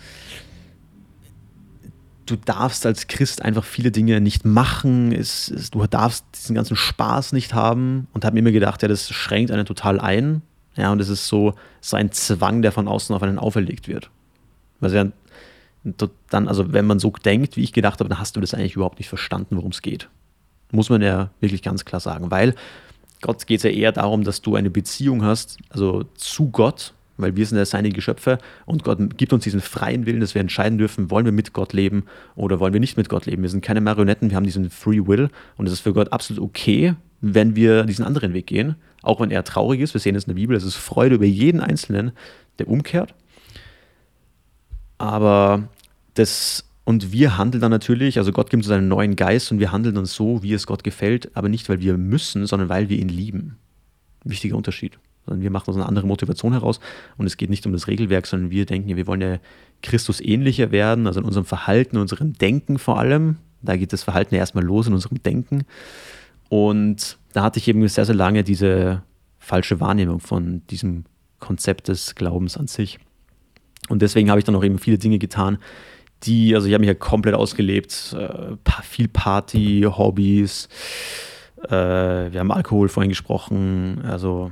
[2.26, 6.76] du darfst als Christ einfach viele Dinge nicht machen, es, es, du darfst diesen ganzen
[6.76, 10.42] Spaß nicht haben und habe mir immer gedacht, ja, das schränkt einen total ein.
[10.76, 14.10] Ja, und es ist so, so ein Zwang, der von außen auf einen auferlegt wird.
[14.80, 15.06] Was ja
[16.30, 18.74] dann, also wenn man so denkt, wie ich gedacht habe, dann hast du das eigentlich
[18.74, 20.08] überhaupt nicht verstanden, worum es geht.
[20.72, 22.54] Muss man ja wirklich ganz klar sagen, weil
[23.22, 27.37] Gott geht es ja eher darum, dass du eine Beziehung hast, also zu Gott weil
[27.37, 30.79] wir sind ja seine Geschöpfe und Gott gibt uns diesen freien Willen, dass wir entscheiden
[30.79, 33.42] dürfen, wollen wir mit Gott leben oder wollen wir nicht mit Gott leben.
[33.42, 36.42] Wir sind keine Marionetten, wir haben diesen Free Will und es ist für Gott absolut
[36.42, 39.94] okay, wenn wir diesen anderen Weg gehen, auch wenn er traurig ist.
[39.94, 42.12] Wir sehen es in der Bibel, es ist Freude über jeden Einzelnen,
[42.59, 43.14] der umkehrt.
[44.98, 45.68] Aber
[46.14, 49.72] das, und wir handeln dann natürlich, also Gott gibt uns einen neuen Geist und wir
[49.72, 52.98] handeln dann so, wie es Gott gefällt, aber nicht, weil wir müssen, sondern weil wir
[52.98, 53.57] ihn lieben.
[54.24, 56.80] Wichtiger Unterschied sondern wir machen aus einer anderen Motivation heraus.
[57.18, 59.38] Und es geht nicht um das Regelwerk, sondern wir denken, wir wollen ja
[59.82, 63.36] Christus ähnlicher werden, also in unserem Verhalten, in unserem Denken vor allem.
[63.62, 65.64] Da geht das Verhalten ja erstmal los in unserem Denken.
[66.48, 69.02] Und da hatte ich eben sehr, sehr lange diese
[69.38, 71.04] falsche Wahrnehmung von diesem
[71.40, 72.98] Konzept des Glaubens an sich.
[73.88, 75.58] Und deswegen habe ich dann auch eben viele Dinge getan,
[76.22, 80.68] die, also ich habe mich ja komplett ausgelebt, äh, viel Party, Hobbys,
[81.64, 81.70] äh,
[82.32, 84.50] wir haben Alkohol vorhin gesprochen, also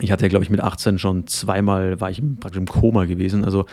[0.00, 3.44] ich hatte ja, glaube ich, mit 18 schon zweimal, war ich praktisch im Koma gewesen.
[3.44, 3.66] Also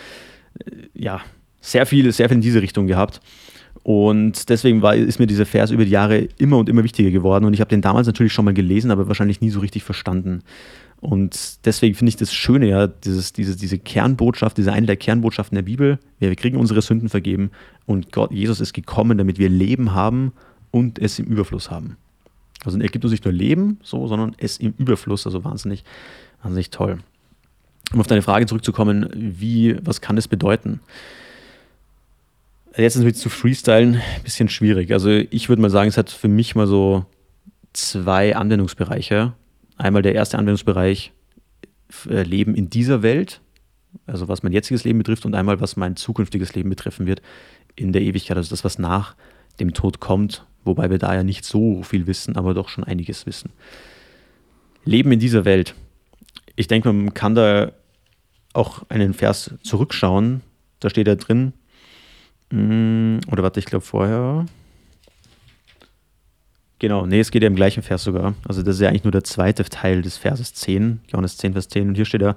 [0.60, 1.22] äh, ja,
[1.62, 3.22] sehr viel, sehr viel in diese Richtung gehabt.
[3.84, 7.46] Und deswegen war, ist mir dieser Vers über die Jahre immer und immer wichtiger geworden.
[7.46, 10.44] Und ich habe den damals natürlich schon mal gelesen, aber wahrscheinlich nie so richtig verstanden.
[11.00, 15.56] Und deswegen finde ich das Schöne ja, dieses, diese, diese Kernbotschaft, diese eine der Kernbotschaften
[15.56, 15.98] der Bibel.
[16.20, 17.50] Wir kriegen unsere Sünden vergeben
[17.88, 20.32] und Gott, Jesus ist gekommen, damit wir Leben haben
[20.70, 21.98] und es im Überfluss haben.
[22.64, 25.84] Also er gibt uns nicht nur Leben, so, sondern es im Überfluss, also wahnsinnig,
[26.44, 27.00] wahnsinnig toll.
[27.94, 30.80] Um auf deine Frage zurückzukommen, wie, was kann das bedeuten?
[32.78, 34.94] Jetzt natürlich zu freestylen, ein bisschen schwierig.
[34.94, 37.06] Also ich würde mal sagen, es hat für mich mal so
[37.74, 39.34] zwei Anwendungsbereiche.
[39.78, 41.12] Einmal der erste Anwendungsbereich,
[42.10, 43.42] äh, Leben in dieser Welt,
[44.06, 47.22] also was mein jetziges Leben betrifft und einmal was mein zukünftiges Leben betreffen wird
[47.76, 49.16] in der Ewigkeit, also das, was nach
[49.60, 53.26] dem Tod kommt, wobei wir da ja nicht so viel wissen, aber doch schon einiges
[53.26, 53.52] wissen.
[54.86, 55.76] Leben in dieser Welt.
[56.56, 57.72] Ich denke, man kann da
[58.54, 60.42] auch einen Vers zurückschauen.
[60.80, 61.54] Da steht da drin,
[62.52, 64.46] mm, oder warte, ich glaube vorher.
[66.80, 68.34] Genau, nee, es geht ja im gleichen Vers sogar.
[68.48, 71.68] Also das ist ja eigentlich nur der zweite Teil des Verses 10, Johannes 10, Vers
[71.68, 71.90] 10.
[71.90, 72.36] Und hier steht da,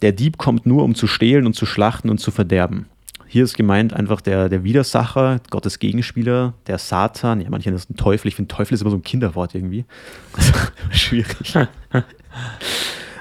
[0.00, 2.86] der Dieb kommt nur, um zu stehlen und zu schlachten und zu verderben.
[3.34, 7.40] Hier ist gemeint einfach der, der Widersacher, Gottes Gegenspieler, der Satan.
[7.40, 8.28] Ja, manche nennen das ein Teufel.
[8.28, 9.84] Ich finde, Teufel ist immer so ein Kinderwort irgendwie.
[10.92, 11.52] schwierig.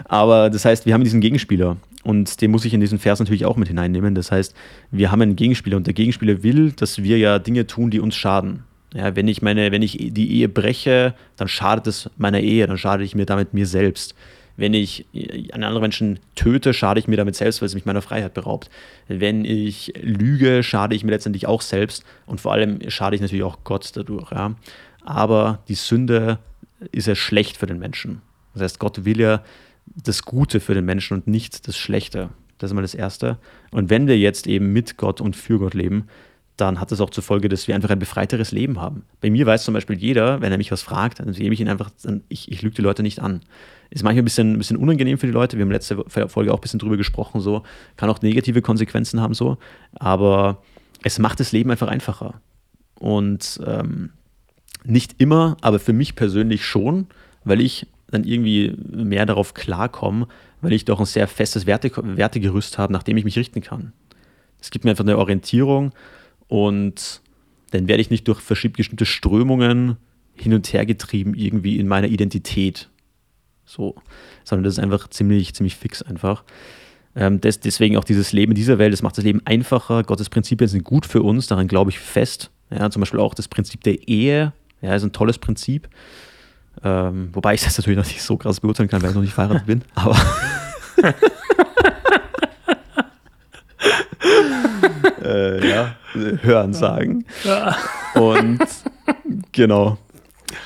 [0.05, 3.45] Aber das heißt, wir haben diesen Gegenspieler und den muss ich in diesen Vers natürlich
[3.45, 4.13] auch mit hineinnehmen.
[4.13, 4.53] Das heißt,
[4.91, 8.15] wir haben einen Gegenspieler und der Gegenspieler will, dass wir ja Dinge tun, die uns
[8.15, 8.65] schaden.
[8.93, 12.77] Ja, wenn ich meine, wenn ich die Ehe breche, dann schadet es meiner Ehe, dann
[12.77, 14.13] schade ich mir damit mir selbst.
[14.55, 18.03] Wenn ich einen anderen Menschen töte, schade ich mir damit selbst, weil es mich meiner
[18.03, 18.69] Freiheit beraubt.
[19.07, 23.43] Wenn ich lüge, schade ich mir letztendlich auch selbst und vor allem schade ich natürlich
[23.43, 24.31] auch Gott dadurch.
[24.31, 24.55] Ja.
[25.03, 26.39] Aber die Sünde
[26.91, 28.21] ist ja schlecht für den Menschen.
[28.53, 29.43] Das heißt, Gott will ja
[29.85, 32.29] das Gute für den Menschen und nicht das Schlechte.
[32.57, 33.37] Das ist mal das Erste.
[33.71, 36.07] Und wenn wir jetzt eben mit Gott und für Gott leben,
[36.57, 39.03] dann hat das auch zur Folge, dass wir einfach ein befreiteres Leben haben.
[39.21, 41.67] Bei mir weiß zum Beispiel jeder, wenn er mich was fragt, dann sehe ich ihn
[41.67, 41.89] einfach,
[42.29, 43.41] ich, ich lüge die Leute nicht an.
[43.89, 45.57] Ist manchmal ein bisschen, ein bisschen unangenehm für die Leute.
[45.57, 47.63] Wir haben letzte Folge auch ein bisschen drüber gesprochen, so.
[47.95, 49.57] Kann auch negative Konsequenzen haben, so.
[49.95, 50.61] Aber
[51.03, 52.41] es macht das Leben einfach einfacher.
[52.99, 54.11] Und ähm,
[54.83, 57.07] nicht immer, aber für mich persönlich schon,
[57.43, 60.27] weil ich dann irgendwie mehr darauf klarkomme,
[60.61, 63.93] weil ich doch ein sehr festes Werte, Wertegerüst habe, nach dem ich mich richten kann.
[64.61, 65.91] Es gibt mir einfach eine Orientierung
[66.53, 67.23] und
[67.71, 69.97] dann werde ich nicht durch bestimmte Strömungen
[70.35, 72.89] hin und her getrieben irgendwie in meiner Identität.
[73.65, 73.95] So,
[74.43, 76.43] sondern das ist einfach ziemlich, ziemlich fix einfach.
[77.15, 80.03] Ähm, des, deswegen auch dieses Leben in dieser Welt, das macht das Leben einfacher.
[80.03, 82.51] Gottes Prinzipien sind gut für uns, daran glaube ich fest.
[82.69, 85.89] Ja, zum Beispiel auch das Prinzip der Ehe, ja, ist ein tolles Prinzip.
[86.83, 89.33] Ähm, wobei ich das natürlich noch nicht so krass beurteilen kann, weil ich noch nicht
[89.33, 90.15] verheiratet bin, aber.
[95.23, 97.25] äh, ja, hören sagen.
[98.15, 98.59] Und
[99.51, 99.97] genau.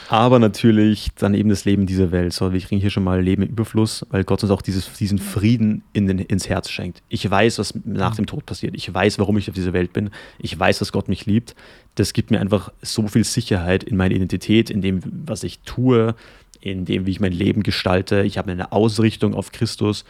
[0.09, 2.33] Aber natürlich dann eben das Leben dieser Welt.
[2.33, 5.17] So, wir kriegen hier schon mal Leben im Überfluss, weil Gott uns auch dieses, diesen
[5.17, 7.03] Frieden in den, ins Herz schenkt.
[7.09, 8.75] Ich weiß, was nach dem Tod passiert.
[8.75, 10.09] Ich weiß, warum ich auf dieser Welt bin.
[10.39, 11.55] Ich weiß, dass Gott mich liebt.
[11.95, 16.15] Das gibt mir einfach so viel Sicherheit in meine Identität, in dem, was ich tue,
[16.61, 18.23] in dem, wie ich mein Leben gestalte.
[18.23, 20.05] Ich habe eine Ausrichtung auf Christus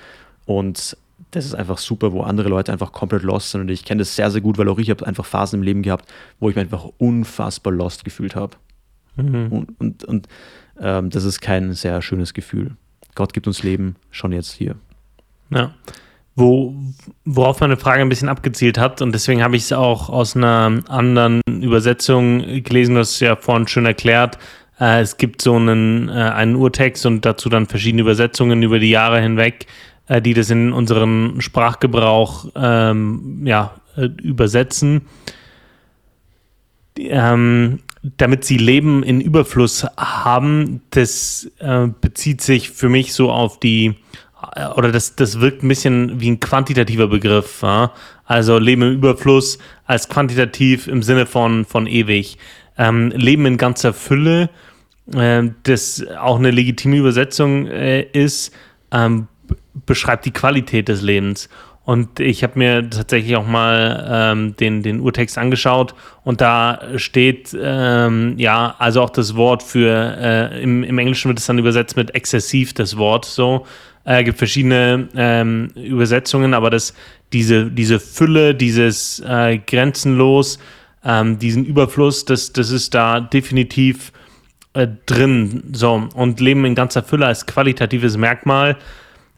[0.45, 0.97] und
[1.31, 3.61] das ist einfach super, wo andere Leute einfach komplett lost sind.
[3.61, 5.81] Und ich kenne das sehr, sehr gut, weil auch ich habe einfach Phasen im Leben
[5.81, 8.55] gehabt, wo ich mich einfach unfassbar lost gefühlt habe.
[9.15, 9.47] Mhm.
[9.51, 10.27] Und, und, und
[10.79, 12.77] ähm, das ist kein sehr schönes Gefühl.
[13.15, 14.75] Gott gibt uns Leben schon jetzt hier.
[15.49, 15.73] Ja.
[16.35, 16.75] Wo,
[17.25, 20.81] worauf meine Frage ein bisschen abgezielt hat, und deswegen habe ich es auch aus einer
[20.87, 24.37] anderen Übersetzung gelesen, das ist ja vorhin schon erklärt.
[24.79, 28.91] Äh, es gibt so einen, äh, einen Urtext und dazu dann verschiedene Übersetzungen über die
[28.91, 29.65] Jahre hinweg,
[30.07, 35.01] äh, die das in unseren Sprachgebrauch ähm, ja, äh, übersetzen.
[36.97, 37.79] Ähm,
[38.17, 43.95] damit sie Leben in Überfluss haben, das äh, bezieht sich für mich so auf die,
[44.55, 47.61] äh, oder das, das wirkt ein bisschen wie ein quantitativer Begriff.
[47.61, 47.91] Ja?
[48.25, 52.37] Also Leben im Überfluss als quantitativ im Sinne von, von ewig.
[52.77, 54.49] Ähm, Leben in ganzer Fülle,
[55.13, 58.53] äh, das auch eine legitime Übersetzung äh, ist,
[58.91, 59.27] ähm,
[59.85, 61.49] beschreibt die Qualität des Lebens.
[61.87, 67.57] Und ich habe mir tatsächlich auch mal ähm, den, den Urtext angeschaut und da steht,
[67.57, 71.95] ähm, ja, also auch das Wort für, äh, im, im Englischen wird es dann übersetzt
[71.95, 73.65] mit exzessiv, das Wort so.
[74.03, 76.93] Äh, gibt verschiedene ähm, Übersetzungen, aber das,
[77.31, 80.59] diese, diese Fülle, dieses äh, Grenzenlos,
[81.05, 84.11] ähm, diesen Überfluss, das, das ist da definitiv
[84.73, 85.63] äh, drin.
[85.71, 88.75] So, und Leben in ganzer Fülle als qualitatives Merkmal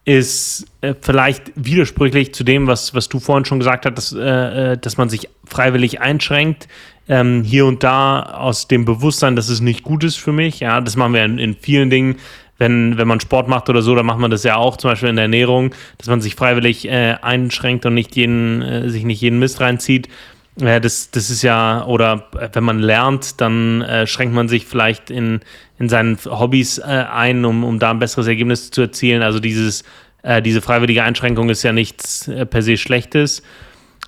[0.10, 4.72] ist äh, vielleicht widersprüchlich zu dem, was, was du vorhin schon gesagt hast, dass, äh,
[4.72, 6.68] äh, dass man sich freiwillig einschränkt.
[7.08, 10.62] Ähm, hier und da aus dem Bewusstsein, dass es nicht gut ist für mich.
[10.62, 12.16] Ja, das machen wir in, in vielen Dingen.
[12.58, 15.10] Wenn, wenn man Sport macht oder so, dann macht man das ja auch, zum Beispiel
[15.10, 19.22] in der Ernährung, dass man sich freiwillig äh, einschränkt und nicht jeden, äh, sich nicht
[19.22, 20.10] jeden Mist reinzieht.
[20.58, 25.10] Ja, das, das ist ja, oder wenn man lernt, dann äh, schränkt man sich vielleicht
[25.10, 25.40] in,
[25.78, 29.22] in seinen Hobbys äh, ein, um, um da ein besseres Ergebnis zu erzielen.
[29.22, 29.84] Also dieses,
[30.22, 33.42] äh, diese freiwillige Einschränkung ist ja nichts äh, per se Schlechtes.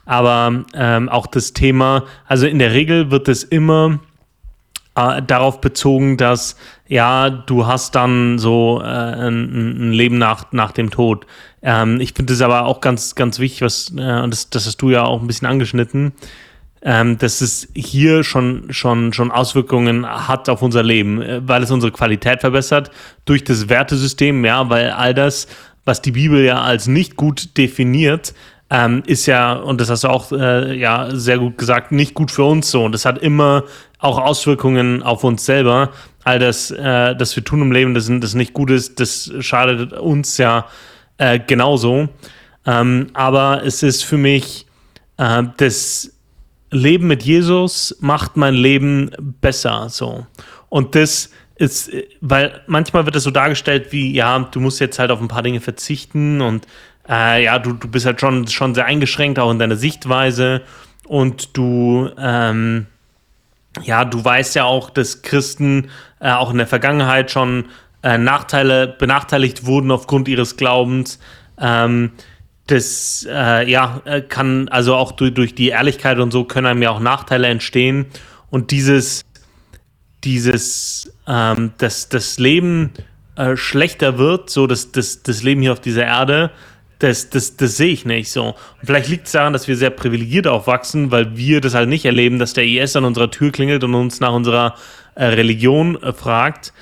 [0.05, 3.99] Aber ähm, auch das Thema, also in der Regel wird es immer
[4.95, 6.55] äh, darauf bezogen, dass
[6.87, 11.25] ja, du hast dann so äh, ein, ein, Leben nach, nach dem Tod.
[11.61, 14.89] Ähm, ich finde es aber auch ganz, ganz wichtig, was, äh, das, das hast du
[14.89, 16.11] ja auch ein bisschen angeschnitten,
[16.81, 21.71] ähm, dass es hier schon, schon, schon Auswirkungen hat auf unser Leben, äh, weil es
[21.71, 22.91] unsere Qualität verbessert
[23.23, 25.47] durch das Wertesystem, ja, weil all das,
[25.85, 28.33] was die Bibel ja als nicht gut definiert,
[28.71, 32.31] ähm, ist ja, und das hast du auch äh, ja sehr gut gesagt, nicht gut
[32.31, 32.85] für uns so.
[32.85, 33.65] Und das hat immer
[33.99, 35.91] auch Auswirkungen auf uns selber.
[36.23, 39.91] All das, äh, das wir tun im Leben, das, das nicht gut ist, das schadet
[39.91, 40.67] uns ja
[41.17, 42.07] äh, genauso.
[42.65, 44.65] Ähm, aber es ist für mich,
[45.17, 46.13] äh, das
[46.71, 49.89] Leben mit Jesus macht mein Leben besser.
[49.89, 50.25] So.
[50.69, 55.11] Und das ist, weil manchmal wird es so dargestellt wie, ja, du musst jetzt halt
[55.11, 56.65] auf ein paar Dinge verzichten und
[57.09, 60.61] äh, ja, du, du bist halt schon, schon sehr eingeschränkt, auch in deiner Sichtweise.
[61.07, 62.87] Und du, ähm,
[63.83, 67.65] ja, du weißt ja auch, dass Christen äh, auch in der Vergangenheit schon
[68.03, 71.19] äh, Nachteile benachteiligt wurden aufgrund ihres Glaubens.
[71.59, 72.11] Ähm,
[72.67, 76.81] das äh, ja, äh, kann also auch durch, durch die Ehrlichkeit und so können einem
[76.81, 78.05] ja auch Nachteile entstehen.
[78.49, 79.23] Und dieses,
[80.23, 82.91] dieses, ähm, dass das Leben
[83.35, 86.51] äh, schlechter wird, so dass das, das Leben hier auf dieser Erde,
[87.01, 88.49] das, das, das sehe ich nicht so.
[88.49, 92.05] Und vielleicht liegt es daran, dass wir sehr privilegiert aufwachsen, weil wir das halt nicht
[92.05, 94.75] erleben, dass der IS an unserer Tür klingelt und uns nach unserer
[95.15, 96.73] äh, Religion äh, fragt.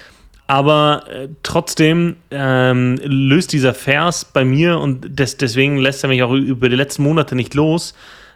[0.47, 6.23] Aber äh, trotzdem ähm, löst dieser Vers bei mir und des, deswegen lässt er mich
[6.23, 7.93] auch über die letzten Monate nicht los,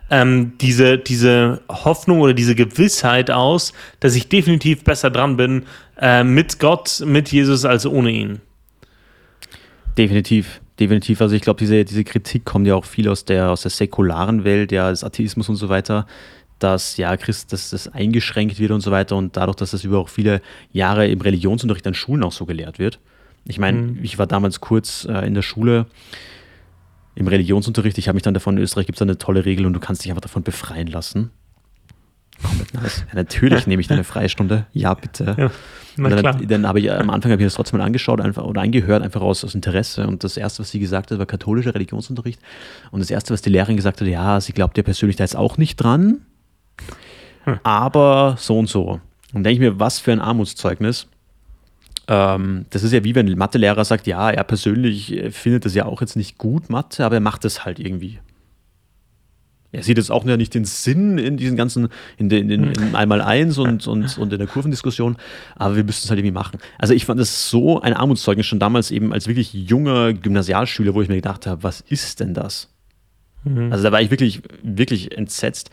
[0.09, 5.65] ähm, diese, diese Hoffnung oder diese Gewissheit aus, dass ich definitiv besser dran bin
[5.99, 8.41] äh, mit Gott, mit Jesus als ohne ihn.
[9.97, 11.21] Definitiv definitiv.
[11.21, 14.43] Also ich glaube, diese, diese Kritik kommt ja auch viel aus der, aus der säkularen
[14.43, 16.05] Welt, ja, des Atheismus und so weiter,
[16.59, 19.99] dass ja Christ, dass das eingeschränkt wird und so weiter und dadurch, dass das über
[19.99, 20.41] auch viele
[20.71, 22.99] Jahre im Religionsunterricht an Schulen auch so gelehrt wird.
[23.45, 23.99] Ich meine, mhm.
[24.03, 25.87] ich war damals kurz äh, in der Schule
[27.15, 27.97] im Religionsunterricht.
[27.97, 30.03] Ich habe mich dann davon, in Österreich gibt es eine tolle Regel und du kannst
[30.03, 31.31] dich einfach davon befreien lassen.
[32.73, 33.05] Nice.
[33.07, 34.65] Ja, natürlich nehme ich deine Freistunde.
[34.73, 35.35] Ja, bitte.
[35.37, 35.51] Ja,
[36.09, 39.03] dann, dann habe ich am Anfang habe ich das trotzdem mal angeschaut einfach, oder angehört,
[39.03, 40.07] einfach aus, aus Interesse.
[40.07, 42.39] Und das erste, was sie gesagt hat, war katholischer Religionsunterricht.
[42.91, 45.35] Und das erste, was die Lehrerin gesagt hat, ja, sie glaubt ja persönlich da jetzt
[45.35, 46.21] auch nicht dran,
[47.43, 47.59] hm.
[47.63, 48.99] aber so und so.
[49.33, 51.07] Und denke ich mir, was für ein Armutszeugnis.
[52.07, 55.85] Ähm, das ist ja wie wenn ein Mathelehrer sagt, ja, er persönlich findet das ja
[55.85, 58.19] auch jetzt nicht gut, Mathe, aber er macht es halt irgendwie
[59.73, 63.21] er sieht jetzt auch nicht den Sinn in diesen ganzen, in den, in, in einmal
[63.21, 65.17] eins und, und, und in der Kurvendiskussion,
[65.55, 66.59] aber wir müssten es halt irgendwie machen.
[66.77, 71.01] Also ich fand das so ein Armutszeugnis schon damals eben als wirklich junger Gymnasialschüler, wo
[71.01, 72.69] ich mir gedacht habe, was ist denn das?
[73.43, 73.71] Mhm.
[73.71, 75.71] Also da war ich wirklich, wirklich entsetzt.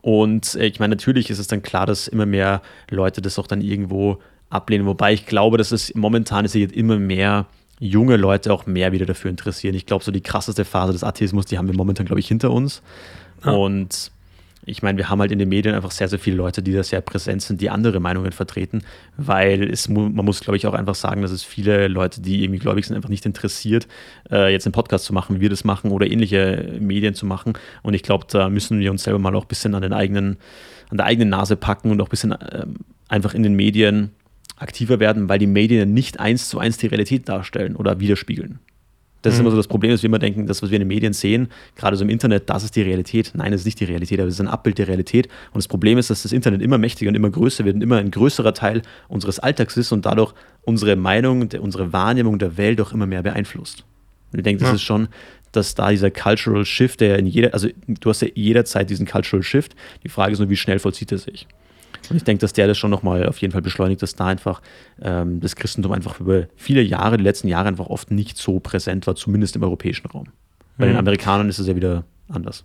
[0.00, 3.46] Und äh, ich meine, natürlich ist es dann klar, dass immer mehr Leute das auch
[3.46, 7.46] dann irgendwo ablehnen, wobei ich glaube, dass es momentan ist jetzt immer mehr
[7.80, 9.74] junge Leute auch mehr wieder dafür interessieren.
[9.74, 12.50] Ich glaube, so die krasseste Phase des Atheismus, die haben wir momentan, glaube ich, hinter
[12.50, 12.82] uns.
[13.52, 14.10] Und
[14.66, 16.82] ich meine, wir haben halt in den Medien einfach sehr, sehr viele Leute, die da
[16.82, 18.82] sehr präsent sind, die andere Meinungen vertreten,
[19.16, 22.60] weil es, man muss, glaube ich, auch einfach sagen, dass es viele Leute, die irgendwie
[22.60, 23.86] gläubig sind, einfach nicht interessiert,
[24.30, 27.52] äh, jetzt einen Podcast zu machen, wie wir das machen oder ähnliche Medien zu machen.
[27.82, 30.38] Und ich glaube, da müssen wir uns selber mal auch ein bisschen an den eigenen,
[30.90, 32.66] an der eigenen Nase packen und auch ein bisschen äh,
[33.08, 34.12] einfach in den Medien
[34.56, 38.60] aktiver werden, weil die Medien nicht eins zu eins die Realität darstellen oder widerspiegeln.
[39.24, 39.36] Das mhm.
[39.36, 41.14] ist immer so das Problem, dass wir immer denken, das, was wir in den Medien
[41.14, 43.32] sehen, gerade so im Internet, das ist die Realität.
[43.34, 45.28] Nein, das ist nicht die Realität, aber es ist ein Abbild der Realität.
[45.52, 47.96] Und das Problem ist, dass das Internet immer mächtiger und immer größer wird und immer
[47.96, 52.92] ein größerer Teil unseres Alltags ist und dadurch unsere Meinung, unsere Wahrnehmung der Welt auch
[52.92, 53.84] immer mehr beeinflusst.
[54.32, 54.74] Und ich denke, das ja.
[54.74, 55.08] ist schon,
[55.52, 59.42] dass da dieser Cultural Shift, der in jeder, also du hast ja jederzeit diesen Cultural
[59.42, 59.74] Shift.
[60.02, 61.46] Die Frage ist nur, wie schnell vollzieht er sich?
[62.10, 64.60] Und ich denke, dass der das schon nochmal auf jeden Fall beschleunigt, dass da einfach
[65.02, 69.06] ähm, das Christentum einfach über viele Jahre, die letzten Jahre einfach oft nicht so präsent
[69.06, 70.26] war, zumindest im europäischen Raum.
[70.76, 70.90] Bei mhm.
[70.90, 72.64] den Amerikanern ist es ja wieder anders.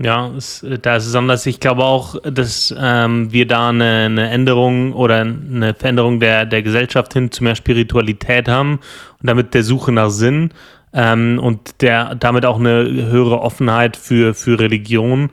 [0.00, 1.46] Ja, es, da ist es anders.
[1.46, 6.62] Ich glaube auch, dass ähm, wir da eine, eine, Änderung oder eine Veränderung der, der
[6.62, 8.80] Gesellschaft hin zu mehr Spiritualität haben
[9.20, 10.50] und damit der Suche nach Sinn
[10.92, 15.30] ähm, und der, damit auch eine höhere Offenheit für, für Religion.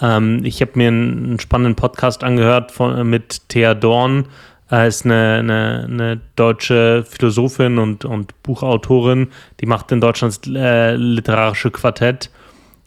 [0.00, 4.26] Ähm, ich habe mir einen, spannenden Podcast angehört von, mit Thea Dorn.
[4.70, 9.28] Äh, ist eine, eine, eine, deutsche Philosophin und, und Buchautorin,
[9.60, 12.30] die macht in Deutschland das äh, literarische Quartett.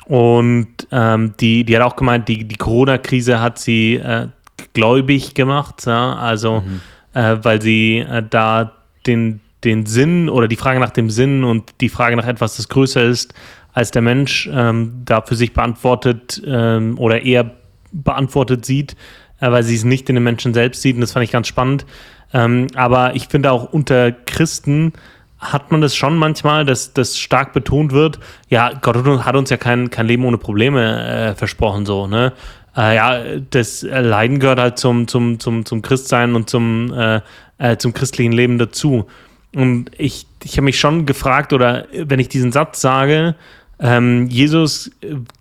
[0.06, 4.28] Und ähm, die, die hat auch gemeint, die, die Corona-Krise hat sie äh,
[4.74, 6.16] gläubig gemacht, ja?
[6.16, 6.82] also mhm.
[7.14, 8.74] äh, weil sie äh, da
[9.08, 12.70] den, den Sinn oder die Frage nach dem Sinn und die Frage nach etwas, das
[12.70, 13.34] größer ist,
[13.74, 17.52] als der Mensch ähm, da für sich beantwortet ähm, oder eher
[17.92, 18.96] beantwortet sieht,
[19.40, 20.96] äh, weil sie es nicht in den Menschen selbst sieht.
[20.96, 21.86] Und das fand ich ganz spannend.
[22.34, 24.94] Ähm, aber ich finde auch unter Christen
[25.40, 28.20] hat man das schon manchmal, dass das stark betont wird.
[28.50, 32.34] Ja, Gott hat uns ja kein, kein Leben ohne Probleme äh, versprochen, so, ne?
[32.78, 37.22] Äh, ja, das Leiden gehört halt zum, zum, zum, zum Christsein und zum, äh,
[37.58, 39.08] äh, zum christlichen Leben dazu.
[39.54, 43.36] Und ich, ich habe mich schon gefragt, oder wenn ich diesen Satz sage,
[43.82, 44.92] ähm, Jesus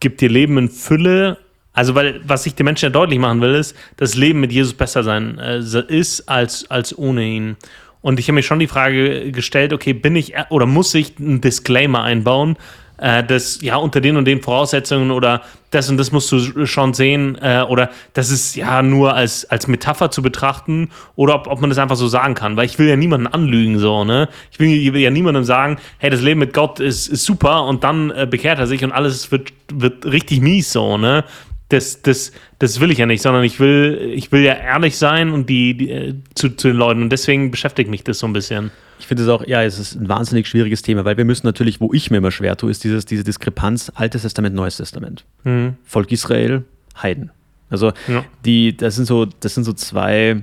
[0.00, 1.38] gibt dir Leben in Fülle,
[1.72, 4.74] also weil, was ich den Menschen ja deutlich machen will, ist, dass Leben mit Jesus
[4.74, 7.56] besser sein äh, ist als, als ohne ihn.
[8.00, 11.40] Und ich habe mir schon die Frage gestellt, okay, bin ich oder muss ich einen
[11.40, 12.56] Disclaimer einbauen,
[13.00, 16.94] äh, dass ja unter den und den Voraussetzungen oder das und das musst du schon
[16.94, 21.60] sehen äh, oder das ist ja nur als, als Metapher zu betrachten oder ob, ob
[21.60, 24.28] man das einfach so sagen kann, weil ich will ja niemanden anlügen so, ne?
[24.50, 27.64] Ich will, ich will ja niemandem sagen, hey, das Leben mit Gott ist, ist super
[27.64, 31.24] und dann äh, bekehrt er sich und alles wird, wird richtig mies so, ne?
[31.70, 35.30] das, das, das will ich ja nicht, sondern ich will, ich will ja ehrlich sein
[35.30, 37.02] und die, die äh, zu, zu den Leuten.
[37.02, 38.72] Und deswegen beschäftigt mich das so ein bisschen.
[39.00, 41.80] Ich finde es auch, ja, es ist ein wahnsinnig schwieriges Thema, weil wir müssen natürlich,
[41.80, 45.24] wo ich mir immer schwer tue, ist dieses, diese Diskrepanz Altes Testament, Neues Testament.
[45.44, 45.76] Mhm.
[45.84, 46.64] Volk Israel,
[47.00, 47.30] Heiden.
[47.70, 48.24] Also ja.
[48.44, 50.42] die, das sind so, das sind so zwei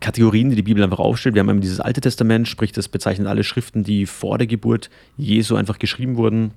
[0.00, 1.34] Kategorien, die die Bibel einfach aufstellt.
[1.34, 4.88] Wir haben eben dieses Alte Testament, sprich, das bezeichnet alle Schriften, die vor der Geburt
[5.16, 6.52] Jesu einfach geschrieben wurden,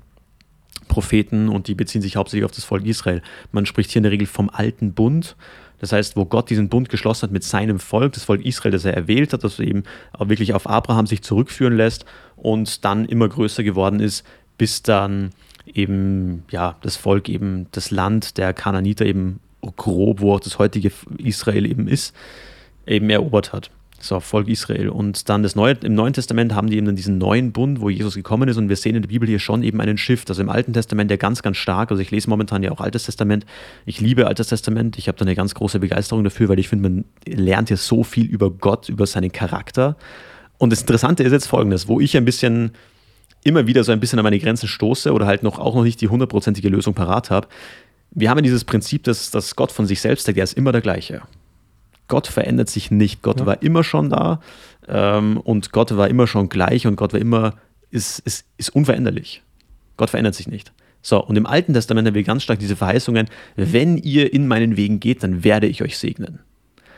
[0.88, 3.22] Propheten und die beziehen sich hauptsächlich auf das Volk Israel.
[3.52, 5.36] Man spricht hier in der Regel vom alten Bund.
[5.80, 8.86] Das heißt, wo Gott diesen Bund geschlossen hat mit seinem Volk, das Volk Israel, das
[8.86, 12.06] er erwählt hat, das eben auch wirklich auf Abraham sich zurückführen lässt
[12.36, 14.26] und dann immer größer geworden ist,
[14.58, 15.32] bis dann
[15.66, 19.40] eben ja das Volk eben das Land der Kananiter eben
[19.76, 22.16] grob, wo auch das heutige Israel eben ist,
[22.86, 23.72] eben erobert hat.
[24.02, 24.90] So, Volk Israel.
[24.90, 27.90] Und dann das Neue, im Neuen Testament haben die eben dann diesen neuen Bund, wo
[27.90, 28.58] Jesus gekommen ist.
[28.58, 30.30] Und wir sehen in der Bibel hier schon eben einen Shift.
[30.30, 31.92] Also im Alten Testament der ganz, ganz stark.
[31.92, 33.46] Also ich lese momentan ja auch Altes Testament.
[33.86, 34.98] Ich liebe Altes Testament.
[34.98, 38.04] Ich habe da eine ganz große Begeisterung dafür, weil ich finde, man lernt hier so
[38.04, 39.98] viel über Gott, über seinen Charakter.
[40.58, 42.72] Und das Interessante ist jetzt folgendes, wo ich ein bisschen
[43.44, 46.02] immer wieder so ein bisschen an meine Grenzen stoße oder halt noch auch noch nicht
[46.02, 47.48] die hundertprozentige Lösung parat habe.
[48.12, 50.72] Wir haben ja dieses Prinzip, dass, dass Gott von sich selbst sagt, er ist immer
[50.72, 51.22] der gleiche.
[52.10, 53.22] Gott verändert sich nicht.
[53.22, 53.46] Gott ja.
[53.46, 54.42] war immer schon da
[54.90, 57.54] ähm, und Gott war immer schon gleich und Gott war immer,
[57.92, 59.42] ist, ist, ist unveränderlich.
[59.96, 60.74] Gott verändert sich nicht.
[61.02, 64.76] So, und im Alten Testament haben wir ganz stark diese Verheißungen, wenn ihr in meinen
[64.76, 66.40] Wegen geht, dann werde ich euch segnen.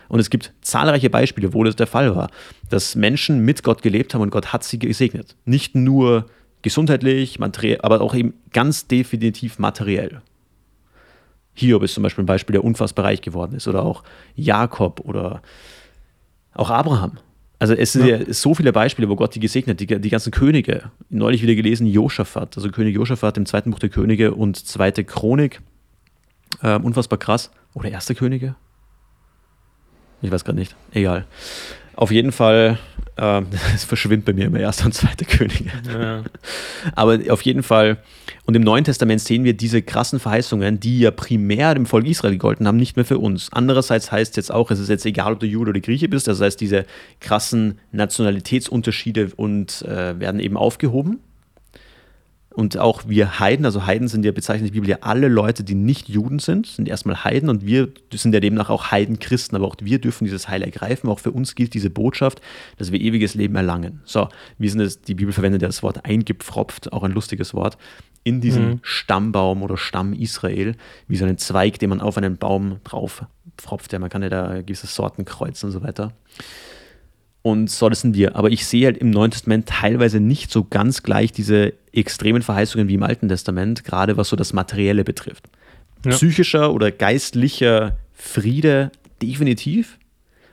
[0.07, 2.29] Und es gibt zahlreiche Beispiele, wo das der Fall war,
[2.69, 5.35] dass Menschen mit Gott gelebt haben und Gott hat sie gesegnet.
[5.45, 6.25] Nicht nur
[6.63, 10.21] gesundheitlich, materiell, aber auch eben ganz definitiv materiell.
[11.53, 13.67] Hiob ist zum Beispiel ein Beispiel, der unfassbar reich geworden ist.
[13.67, 14.03] Oder auch
[14.35, 15.41] Jakob oder
[16.53, 17.17] auch Abraham.
[17.59, 18.17] Also es sind ja.
[18.17, 20.91] ja so viele Beispiele, wo Gott die gesegnet, die, die ganzen Könige.
[21.09, 25.61] Neulich wieder gelesen, Josaphat, also König Josaphat im zweiten Buch der Könige und zweite Chronik.
[26.63, 27.51] Ähm, unfassbar krass.
[27.73, 28.55] Oder erste Könige?
[30.21, 30.75] Ich weiß gerade nicht.
[30.91, 31.25] Egal.
[32.01, 32.79] Auf jeden Fall,
[33.17, 33.43] äh,
[33.75, 35.69] es verschwimmt bei mir immer erster und zweiter Könige.
[35.87, 36.23] Ja.
[36.95, 37.99] Aber auf jeden Fall,
[38.45, 42.31] und im Neuen Testament sehen wir diese krassen Verheißungen, die ja primär dem Volk Israel
[42.31, 43.49] gegolten haben, nicht mehr für uns.
[43.51, 46.27] Andererseits heißt es jetzt auch, es ist jetzt egal, ob du Jude oder Grieche bist,
[46.27, 46.87] das heißt, diese
[47.19, 51.19] krassen Nationalitätsunterschiede und äh, werden eben aufgehoben.
[52.53, 55.63] Und auch wir Heiden, also Heiden sind ja bezeichnet in der Bibel ja alle Leute,
[55.63, 59.67] die nicht Juden sind, sind erstmal Heiden und wir sind ja demnach auch Heidenchristen, aber
[59.67, 61.09] auch wir dürfen dieses Heil ergreifen.
[61.09, 62.41] Auch für uns gilt diese Botschaft,
[62.77, 64.01] dass wir ewiges Leben erlangen.
[64.03, 64.27] So,
[64.57, 67.77] wir sind es, die Bibel verwendet ja das Wort eingepfropft, auch ein lustiges Wort,
[68.23, 68.79] in diesem mhm.
[68.81, 70.75] Stammbaum oder Stamm Israel,
[71.07, 73.23] wie so einen Zweig, den man auf einen Baum drauf
[73.57, 73.93] pfropft.
[73.93, 76.13] Ja, man kann ja da gewisse Sorten kreuzen und so weiter.
[77.43, 78.35] Und so, das sind wir.
[78.35, 82.87] Aber ich sehe halt im Neuen Testament teilweise nicht so ganz gleich diese extremen Verheißungen
[82.87, 85.49] wie im Alten Testament, gerade was so das Materielle betrifft.
[86.05, 86.11] Ja.
[86.11, 89.97] Psychischer oder geistlicher Friede definitiv.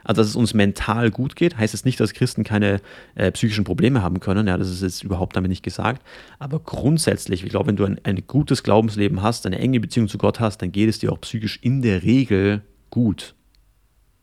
[0.04, 2.80] Also, dass es uns mental gut geht, heißt es nicht, dass Christen keine
[3.14, 4.46] äh, psychischen Probleme haben können.
[4.46, 6.02] Ja, das ist jetzt überhaupt damit nicht gesagt.
[6.38, 10.16] Aber grundsätzlich, ich glaube, wenn du ein, ein gutes Glaubensleben hast, eine enge Beziehung zu
[10.16, 13.34] Gott hast, dann geht es dir auch psychisch in der Regel gut.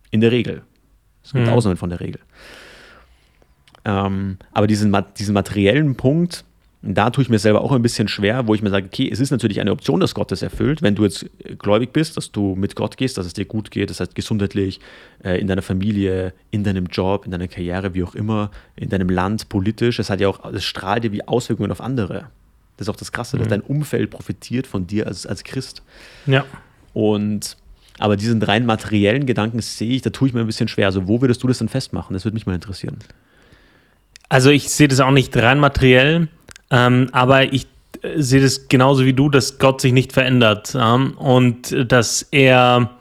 [0.10, 0.64] In der Regel.
[1.26, 1.54] Es gibt mhm.
[1.54, 2.22] Ausnahmen von der Regel.
[3.84, 6.46] Ähm, aber diesen, diesen materiellen Punkt,
[6.82, 9.20] da tue ich mir selber auch ein bisschen schwer, wo ich mir sage, okay, es
[9.20, 11.26] ist natürlich eine Option, dass Gott das erfüllt, wenn du jetzt
[11.58, 14.80] gläubig bist, dass du mit Gott gehst, dass es dir gut geht, das heißt gesundheitlich,
[15.24, 19.10] äh, in deiner Familie, in deinem Job, in deiner Karriere, wie auch immer, in deinem
[19.10, 19.98] Land, politisch.
[19.98, 22.28] Es hat ja auch, es strahlt dir wie Auswirkungen auf andere.
[22.78, 23.40] Das ist auch das Krasse, mhm.
[23.40, 25.82] dass dein Umfeld profitiert von dir als, als Christ.
[26.28, 26.46] Ja.
[26.94, 27.58] Und
[28.00, 30.88] aber diesen rein materiellen Gedanken sehe ich, da tue ich mir ein bisschen schwer.
[30.88, 32.14] Also, wo würdest du das denn festmachen?
[32.14, 32.98] Das würde mich mal interessieren.
[34.30, 36.28] Also, ich sehe das auch nicht rein materiell,
[36.72, 37.68] ähm, aber ich
[38.02, 42.92] äh, sehe das genauso wie du, dass Gott sich nicht verändert ähm, und dass er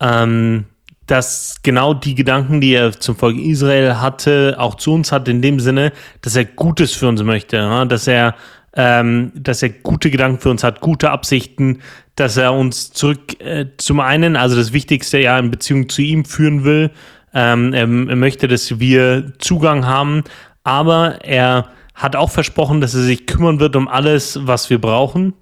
[0.00, 0.66] ähm,
[1.06, 5.42] dass genau die Gedanken, die er zum Volk Israel hatte, auch zu uns hat, in
[5.42, 5.92] dem Sinne,
[6.22, 7.84] dass er Gutes für uns möchte, ja?
[7.84, 8.34] dass er
[8.74, 11.82] ähm, dass er gute Gedanken für uns hat, gute Absichten,
[12.16, 16.24] dass er uns zurück äh, zum einen, also das Wichtigste ja in Beziehung zu ihm
[16.24, 16.90] führen will.
[17.34, 20.24] Ähm, er, er möchte, dass wir Zugang haben,
[20.64, 25.34] aber er hat auch versprochen, dass er sich kümmern wird um alles, was wir brauchen.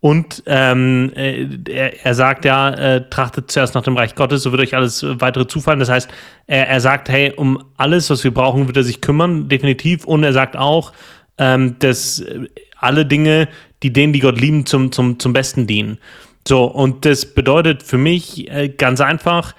[0.00, 4.50] Und ähm, äh, er, er, sagt ja, äh, trachtet zuerst nach dem Reich Gottes, so
[4.50, 5.78] wird euch alles weitere zufallen.
[5.78, 6.10] Das heißt,
[6.48, 10.04] er, er sagt, hey, um alles, was wir brauchen, wird er sich kümmern, definitiv.
[10.04, 10.92] Und er sagt auch,
[11.38, 12.24] ähm, dass
[12.78, 13.48] alle Dinge,
[13.82, 15.98] die denen, die Gott lieben, zum, zum, zum Besten dienen.
[16.46, 19.54] So, und das bedeutet für mich äh, ganz einfach,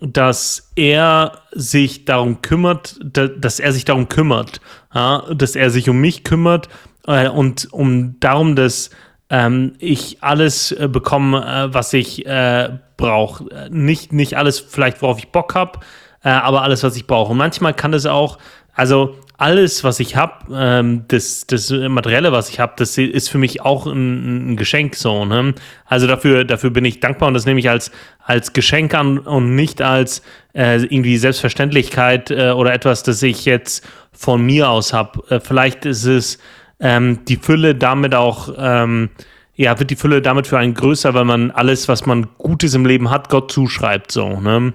[0.00, 4.60] dass er sich darum kümmert, dass er sich darum kümmert,
[4.94, 6.68] ja, dass er sich um mich kümmert
[7.06, 8.90] äh, und um darum, dass
[9.30, 13.68] ähm, ich alles äh, bekomme, äh, was ich äh, brauche.
[13.70, 15.80] Nicht, nicht alles vielleicht, worauf ich Bock habe,
[16.24, 17.32] aber alles, was ich brauche.
[17.32, 18.38] Und manchmal kann es auch,
[18.74, 23.38] also alles, was ich habe, ähm, das, das Materielle, was ich habe, das ist für
[23.38, 25.24] mich auch ein, ein Geschenk so.
[25.24, 25.54] Ne?
[25.84, 27.90] Also dafür, dafür bin ich dankbar und das nehme ich als,
[28.24, 30.22] als Geschenk an und nicht als
[30.54, 35.24] äh, irgendwie Selbstverständlichkeit äh, oder etwas, das ich jetzt von mir aus habe.
[35.28, 36.38] Äh, vielleicht ist es
[36.78, 39.10] ähm, die Fülle damit auch, ähm,
[39.56, 42.86] ja, wird die Fülle damit für einen größer, weil man alles, was man Gutes im
[42.86, 44.72] Leben hat, Gott zuschreibt, so, ne?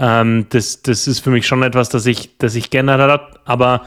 [0.00, 3.82] Ähm, das, das ist für mich schon etwas, das ich, das ich gerne hat, aber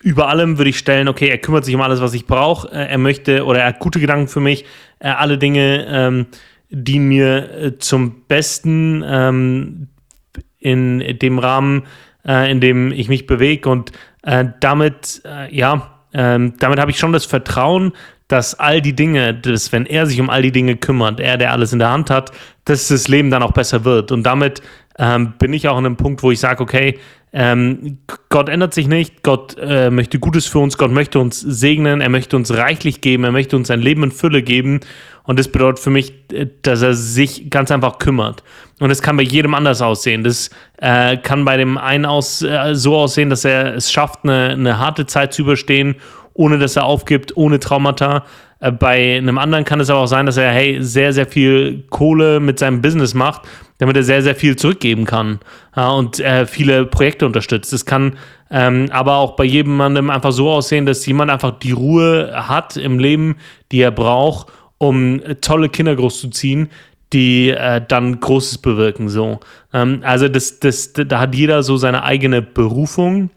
[0.00, 2.88] über allem würde ich stellen, okay, er kümmert sich um alles, was ich brauche, äh,
[2.88, 4.64] er möchte oder er hat gute Gedanken für mich,
[4.98, 6.26] äh, alle Dinge, ähm,
[6.70, 9.88] die mir äh, zum Besten ähm,
[10.58, 11.82] in dem Rahmen,
[12.26, 13.92] äh, in dem ich mich bewege und
[14.22, 17.92] äh, damit, äh, ja, ähm, damit habe ich schon das Vertrauen,
[18.28, 21.52] dass all die Dinge, dass wenn er sich um all die Dinge kümmert, er, der
[21.52, 22.30] alles in der Hand hat,
[22.64, 24.12] dass das Leben dann auch besser wird.
[24.12, 24.62] Und damit
[24.98, 26.98] ähm, bin ich auch an einem Punkt, wo ich sage, okay,
[27.32, 27.98] ähm,
[28.30, 32.08] Gott ändert sich nicht, Gott äh, möchte Gutes für uns, Gott möchte uns segnen, er
[32.08, 34.80] möchte uns reichlich geben, er möchte uns ein Leben in Fülle geben.
[35.24, 38.42] Und das bedeutet für mich, äh, dass er sich ganz einfach kümmert.
[38.80, 40.24] Und es kann bei jedem anders aussehen.
[40.24, 44.50] Das äh, kann bei dem einen aus, äh, so aussehen, dass er es schafft, eine,
[44.50, 45.96] eine harte Zeit zu überstehen,
[46.32, 48.24] ohne dass er aufgibt, ohne Traumata.
[48.60, 51.84] Äh, bei einem anderen kann es aber auch sein, dass er hey, sehr, sehr viel
[51.90, 53.42] Kohle mit seinem Business macht,
[53.78, 55.40] damit er sehr, sehr viel zurückgeben kann
[55.76, 57.72] ja, und äh, viele Projekte unterstützt.
[57.72, 58.18] Es kann
[58.50, 62.98] ähm, aber auch bei jemandem einfach so aussehen, dass jemand einfach die Ruhe hat im
[62.98, 63.36] Leben,
[63.70, 64.48] die er braucht,
[64.78, 66.70] um tolle Kinder großzuziehen,
[67.12, 69.08] die äh, dann Großes bewirken.
[69.08, 69.40] So.
[69.72, 73.30] Ähm, also das, das, da hat jeder so seine eigene Berufung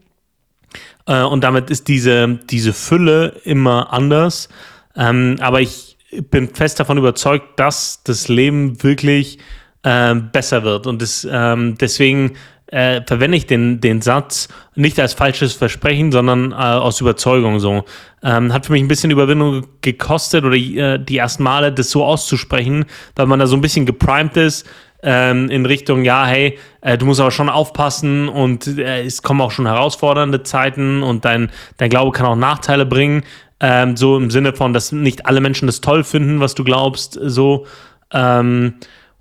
[1.06, 4.48] äh, und damit ist diese, diese Fülle immer anders.
[4.96, 5.96] Ähm, aber ich
[6.30, 9.38] bin fest davon überzeugt, dass das Leben wirklich
[9.82, 10.86] äh, besser wird.
[10.86, 12.32] Und das, ähm, deswegen
[12.66, 17.84] äh, verwende ich den, den Satz nicht als falsches Versprechen, sondern äh, aus Überzeugung so.
[18.22, 22.04] Ähm, hat für mich ein bisschen Überwindung gekostet oder äh, die ersten Male das so
[22.04, 24.66] auszusprechen, weil man da so ein bisschen geprimed ist
[25.02, 29.40] ähm, in Richtung, ja, hey, äh, du musst aber schon aufpassen und äh, es kommen
[29.40, 33.24] auch schon herausfordernde Zeiten und dein, dein Glaube kann auch Nachteile bringen.
[33.64, 37.18] Ähm, so im Sinne von, dass nicht alle Menschen das toll finden, was du glaubst,
[37.22, 37.66] so.
[38.12, 38.74] Ähm,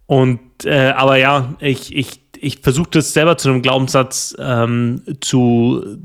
[0.08, 6.00] und äh, aber ja, ich, ich, ich versuche das selber zu einem Glaubenssatz ähm, zu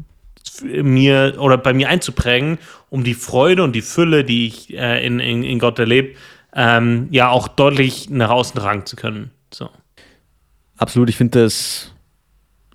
[0.62, 2.59] mir oder bei mir einzuprägen,
[2.91, 6.14] um die Freude und die Fülle, die ich äh, in, in, in Gott erlebe,
[6.55, 9.30] ähm, ja auch deutlich nach außen tragen zu können.
[9.53, 9.70] So.
[10.76, 11.93] Absolut, ich finde das,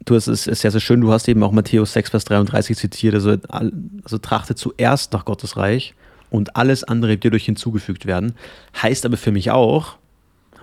[0.05, 3.13] du hast es sehr, sehr schön, du hast eben auch Matthäus 6, Vers 33 zitiert,
[3.13, 5.93] also, also trachte zuerst nach Gottes Reich
[6.29, 8.33] und alles andere wird dir durch hinzugefügt werden.
[8.81, 9.97] Heißt aber für mich auch,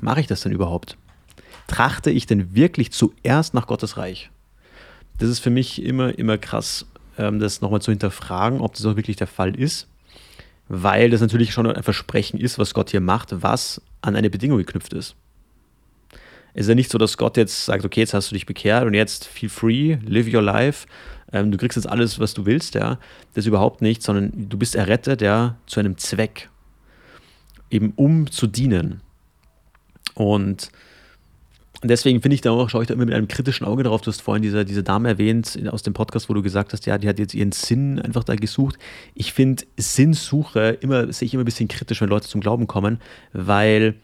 [0.00, 0.96] mache ich das denn überhaupt?
[1.66, 4.30] Trachte ich denn wirklich zuerst nach Gottes Reich?
[5.18, 6.86] Das ist für mich immer, immer krass,
[7.18, 9.88] ähm, das nochmal zu hinterfragen, ob das auch wirklich der Fall ist,
[10.68, 14.58] weil das natürlich schon ein Versprechen ist, was Gott hier macht, was an eine Bedingung
[14.58, 15.16] geknüpft ist.
[16.54, 18.84] Es ist ja nicht so, dass Gott jetzt sagt, okay, jetzt hast du dich bekehrt
[18.84, 20.86] und jetzt feel free, live your life.
[21.32, 22.98] Ähm, du kriegst jetzt alles, was du willst, ja.
[23.34, 26.48] Das überhaupt nicht, sondern du bist errettet, ja, zu einem Zweck.
[27.70, 29.02] Eben um zu dienen.
[30.14, 30.70] Und
[31.82, 34.00] deswegen finde ich da auch, schaue ich da immer mit einem kritischen Auge drauf.
[34.00, 36.98] Du hast vorhin diese, diese Dame erwähnt aus dem Podcast, wo du gesagt hast, ja,
[36.98, 38.78] die hat jetzt ihren Sinn einfach da gesucht.
[39.14, 43.00] Ich finde Sinnsuche immer, sehe ich immer ein bisschen kritisch, wenn Leute zum Glauben kommen,
[43.32, 43.94] weil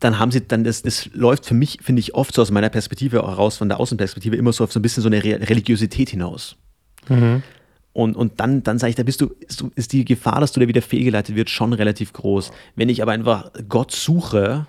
[0.00, 2.68] dann haben sie dann, das, das läuft für mich, finde ich, oft so aus meiner
[2.68, 6.10] Perspektive heraus, von der Außenperspektive, immer so auf so ein bisschen so eine Re Religiosität
[6.10, 6.56] hinaus.
[7.08, 7.42] Mhm.
[7.92, 9.34] Und, und dann, dann sage ich, da bist du,
[9.74, 12.50] ist die Gefahr, dass du da wieder fehlgeleitet wird, schon relativ groß.
[12.74, 14.66] Wenn ich aber einfach Gott suche,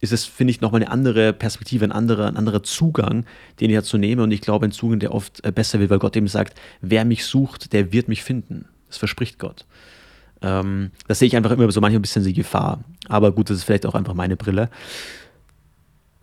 [0.00, 3.24] ist es, finde ich, nochmal eine andere Perspektive, ein anderer, ein anderer Zugang,
[3.60, 4.22] den ich dazu nehme.
[4.22, 7.04] Und ich glaube, ein Zugang, der oft äh, besser wird, weil Gott eben sagt, wer
[7.04, 8.66] mich sucht, der wird mich finden.
[8.86, 9.66] Das verspricht Gott.
[10.42, 12.80] Ähm, das sehe ich einfach immer so manchmal ein bisschen die Gefahr.
[13.08, 14.70] Aber gut, das ist vielleicht auch einfach meine Brille.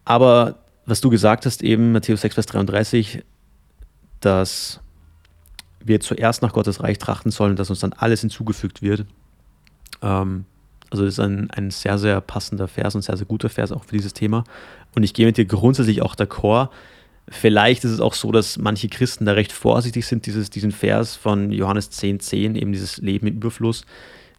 [0.05, 3.23] Aber was du gesagt hast, eben Matthäus 6, Vers 33,
[4.19, 4.79] dass
[5.83, 9.05] wir zuerst nach Gottes Reich trachten sollen, dass uns dann alles hinzugefügt wird.
[10.01, 10.45] Ähm,
[10.89, 13.83] also das ist ein, ein sehr, sehr passender Vers und sehr, sehr guter Vers auch
[13.83, 14.43] für dieses Thema.
[14.95, 16.69] Und ich gehe mit dir grundsätzlich auch d'accord.
[17.27, 21.15] Vielleicht ist es auch so, dass manche Christen da recht vorsichtig sind, dieses, diesen Vers
[21.15, 23.85] von Johannes 10,10, 10, eben dieses Leben im Überfluss,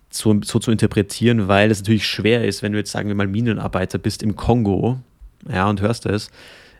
[0.09, 3.27] so, so zu interpretieren, weil es natürlich schwer ist, wenn du jetzt, sagen wir mal,
[3.27, 5.01] Minenarbeiter bist im Kongo,
[5.49, 6.31] ja, und hörst es,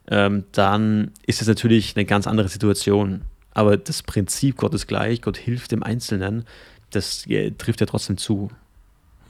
[0.09, 3.23] ähm, dann ist es natürlich eine ganz andere Situation.
[3.53, 6.45] Aber das Prinzip Gott ist gleich, Gott hilft dem Einzelnen,
[6.91, 8.51] das äh, trifft ja trotzdem zu.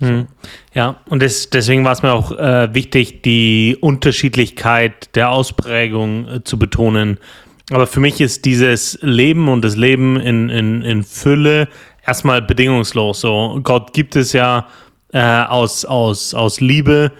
[0.00, 0.06] So.
[0.06, 0.26] Hm.
[0.74, 6.44] Ja, und das, deswegen war es mir auch äh, wichtig, die Unterschiedlichkeit der Ausprägung äh,
[6.44, 7.18] zu betonen.
[7.70, 11.68] Aber für mich ist dieses Leben und das Leben in, in, in Fülle
[12.06, 13.20] erstmal bedingungslos.
[13.20, 14.68] So, Gott gibt es ja
[15.12, 17.10] äh, aus, aus, aus Liebe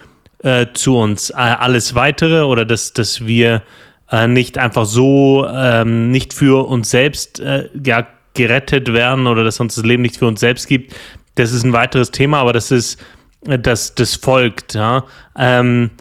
[0.43, 1.31] äh, zu uns.
[1.31, 3.63] Äh, alles weitere oder dass, dass wir
[4.11, 7.41] äh, nicht einfach so ähm, nicht für uns selbst
[7.83, 10.95] ja, gerettet werden oder dass uns das Leben nicht für uns selbst gibt,
[11.37, 12.99] das ist ein weiteres Thema, aber das ist,
[13.45, 14.73] äh, das, das folgt.
[14.73, 15.05] Ja.
[15.37, 15.91] Ähm,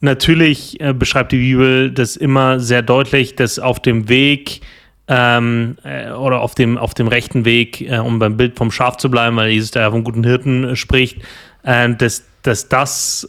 [0.00, 4.60] natürlich äh, beschreibt die Bibel das immer sehr deutlich, dass auf dem Weg
[5.08, 8.96] ähm, äh, oder auf dem, auf dem rechten Weg, äh, um beim Bild vom Schaf
[8.96, 11.18] zu bleiben, weil Jesus da vom guten Hirten äh, spricht,
[11.64, 13.28] äh, dass, dass das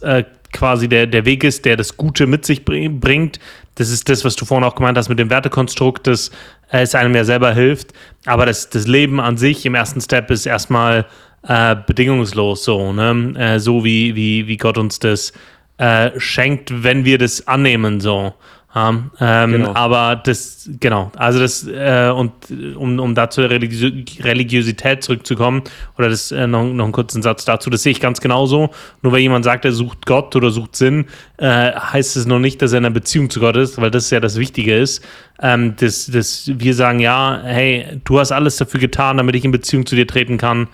[0.52, 3.40] quasi der, der Weg ist, der das Gute mit sich bringt.
[3.74, 6.30] Das ist das, was du vorhin auch gemeint hast mit dem Wertekonstrukt, dass
[6.68, 7.92] es einem ja selber hilft.
[8.24, 11.06] Aber das, das Leben an sich im ersten Step ist erstmal
[11.46, 13.34] äh, bedingungslos so, ne?
[13.36, 15.32] Äh, so wie, wie, wie Gott uns das
[15.78, 18.34] äh, schenkt, wenn wir das annehmen, so.
[18.76, 19.72] Ähm, genau.
[19.74, 22.32] Aber das, genau, also das, äh, und
[22.76, 25.62] um, um da zur Religios Religiosität zurückzukommen,
[25.96, 28.70] oder das äh, noch, noch einen kurzen Satz dazu, das sehe ich ganz genauso.
[29.02, 32.62] Nur weil jemand sagt, er sucht Gott oder sucht Sinn, äh, heißt es noch nicht,
[32.62, 35.04] dass er in einer Beziehung zu Gott ist, weil das ja das Wichtige ist.
[35.40, 39.52] Ähm, das, das, wir sagen, ja, hey, du hast alles dafür getan, damit ich in
[39.52, 40.66] Beziehung zu dir treten kann.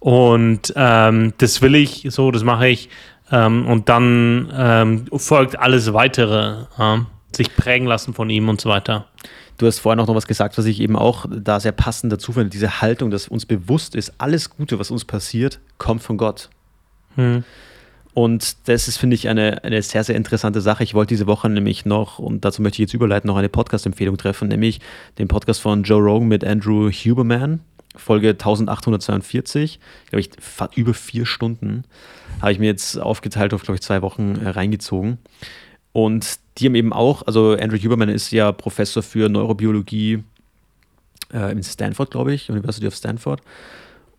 [0.00, 2.88] Und ähm, das will ich, so, das mache ich.
[3.30, 6.66] Ähm, und dann ähm, folgt alles weitere.
[6.78, 7.06] Ja?
[7.36, 9.06] sich prägen lassen von ihm und so weiter.
[9.56, 12.32] Du hast vorhin auch noch was gesagt, was ich eben auch da sehr passend dazu
[12.32, 16.48] finde, diese Haltung, dass uns bewusst ist, alles Gute, was uns passiert, kommt von Gott.
[17.16, 17.44] Hm.
[18.14, 20.82] Und das ist, finde ich, eine, eine sehr, sehr interessante Sache.
[20.82, 24.16] Ich wollte diese Woche nämlich noch, und dazu möchte ich jetzt überleiten, noch eine Podcast-Empfehlung
[24.16, 24.80] treffen, nämlich
[25.18, 27.60] den Podcast von Joe Rogan mit Andrew Huberman,
[27.96, 29.80] Folge 1842,
[30.10, 30.30] glaube ich,
[30.76, 31.84] über vier Stunden,
[32.40, 35.18] habe ich mir jetzt aufgeteilt auf, glaube ich, zwei Wochen äh, reingezogen.
[35.92, 40.22] Und die haben eben auch, also Andrew Huberman ist ja Professor für Neurobiologie
[41.32, 43.40] äh, in Stanford, glaube ich, University of Stanford.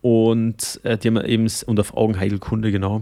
[0.02, 3.02] Und äh, die haben eben, und auf Augenheilkunde, genau.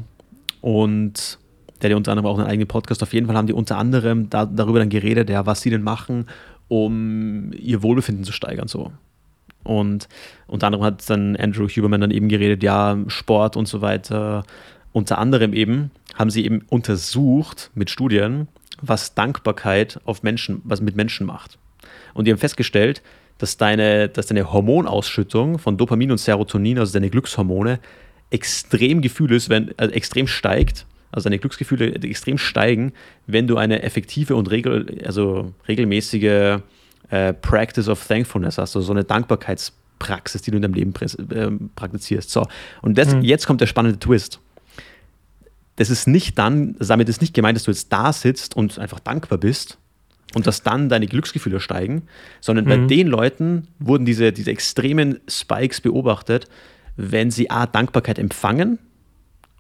[0.62, 1.40] Und
[1.82, 3.04] der hat ja unter anderem auch einen eigenen Podcast.
[3.04, 5.84] Auf jeden Fall haben die unter anderem da, darüber dann geredet, ja, was sie denn
[5.84, 6.28] machen,
[6.68, 8.92] um ihr Wohlbefinden zu steigern, so.
[9.64, 10.08] Und
[10.48, 14.44] unter anderem hat dann Andrew Huberman dann eben geredet, ja, Sport und so weiter.
[14.94, 18.48] Unter anderem eben haben sie eben untersucht mit Studien,
[18.82, 21.58] was Dankbarkeit auf Menschen, was mit Menschen macht.
[22.14, 23.02] Und die haben festgestellt,
[23.38, 27.80] dass deine, dass deine Hormonausschüttung von Dopamin und Serotonin, also deine Glückshormone,
[28.30, 32.94] extrem Gefühl ist, wenn, also extrem steigt, also deine Glücksgefühle extrem steigen,
[33.26, 36.60] wenn du eine effektive und regel, also regelmäßige
[37.10, 40.94] äh, Practice of Thankfulness hast, also so eine Dankbarkeitspraxis, die du in deinem Leben
[41.32, 42.30] äh, praktizierst.
[42.30, 42.48] So,
[42.82, 43.22] und das, mhm.
[43.22, 44.40] jetzt kommt der spannende Twist
[45.78, 49.00] das ist nicht dann, damit ist nicht gemeint, dass du jetzt da sitzt und einfach
[49.00, 49.78] dankbar bist
[50.34, 52.04] und dass dann deine Glücksgefühle steigen,
[52.42, 52.70] sondern mhm.
[52.70, 56.50] bei den Leuten wurden diese, diese extremen Spikes beobachtet,
[56.98, 58.80] wenn sie A, Dankbarkeit empfangen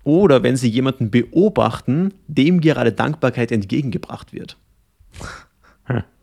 [0.03, 4.57] oder wenn sie jemanden beobachten, dem gerade Dankbarkeit entgegengebracht wird.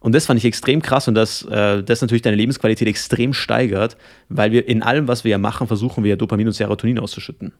[0.00, 3.98] Und das fand ich extrem krass und dass äh, das natürlich deine Lebensqualität extrem steigert,
[4.30, 7.52] weil wir in allem, was wir ja machen, versuchen wir ja Dopamin und Serotonin auszuschütten.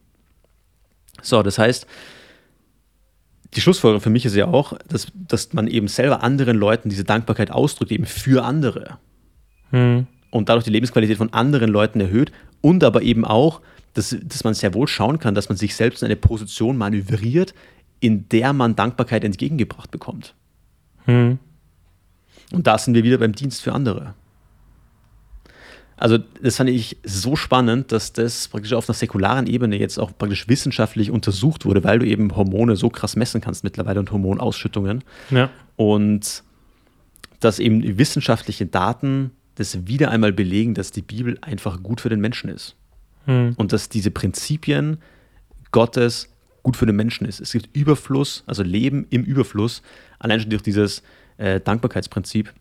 [1.21, 1.85] So, das heißt,
[3.53, 7.03] die Schlussfolgerung für mich ist ja auch, dass, dass man eben selber anderen Leuten diese
[7.03, 8.97] Dankbarkeit ausdrückt, eben für andere.
[9.69, 10.07] Hm.
[10.31, 12.31] Und dadurch die Lebensqualität von anderen Leuten erhöht
[12.61, 13.61] und aber eben auch,
[13.93, 17.53] dass, dass man sehr wohl schauen kann, dass man sich selbst in eine Position manövriert,
[17.99, 20.33] in der man Dankbarkeit entgegengebracht bekommt.
[21.05, 21.37] Hm.
[22.53, 24.13] Und da sind wir wieder beim Dienst für andere.
[26.01, 30.11] Also das fand ich so spannend, dass das praktisch auf einer säkularen Ebene jetzt auch
[30.17, 35.03] praktisch wissenschaftlich untersucht wurde, weil du eben Hormone so krass messen kannst mittlerweile und Hormonausschüttungen.
[35.29, 35.51] Ja.
[35.75, 36.43] Und
[37.39, 42.09] dass eben die wissenschaftlichen Daten das wieder einmal belegen, dass die Bibel einfach gut für
[42.09, 42.75] den Menschen ist.
[43.25, 43.53] Hm.
[43.57, 44.97] Und dass diese Prinzipien
[45.71, 46.29] Gottes
[46.63, 47.39] gut für den Menschen ist.
[47.39, 49.83] Es gibt Überfluss, also Leben im Überfluss,
[50.17, 51.03] allein schon durch dieses
[51.41, 52.53] äh, Dankbarkeitsprinzip.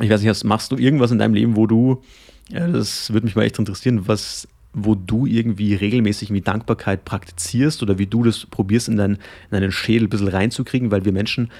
[0.00, 2.02] Ich weiß nicht, machst du irgendwas in deinem Leben, wo du
[2.48, 7.82] ja, das würde mich mal echt interessieren, was, wo du irgendwie regelmäßig mit Dankbarkeit praktizierst
[7.82, 9.20] oder wie du das probierst, in, dein, in
[9.50, 11.50] deinen Schädel ein bisschen reinzukriegen, weil wir Menschen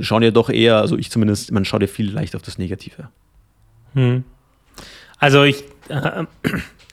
[0.00, 3.08] schauen ja doch eher, also ich zumindest, man schaut ja viel leicht auf das Negative.
[3.94, 4.24] Hm.
[5.18, 6.24] Also ich, äh,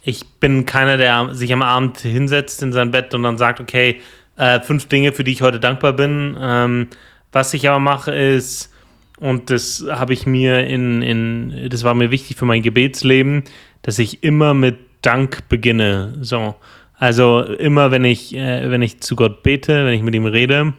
[0.03, 4.01] ich bin keiner, der sich am Abend hinsetzt in sein Bett und dann sagt, okay,
[4.37, 6.35] äh, fünf Dinge, für die ich heute dankbar bin.
[6.39, 6.87] Ähm,
[7.31, 8.71] was ich aber mache, ist,
[9.19, 13.43] und das habe ich mir in, in, das war mir wichtig für mein Gebetsleben,
[13.81, 16.17] dass ich immer mit Dank beginne.
[16.21, 16.55] So.
[16.95, 20.73] Also immer, wenn ich, äh, wenn ich zu Gott bete, wenn ich mit ihm rede,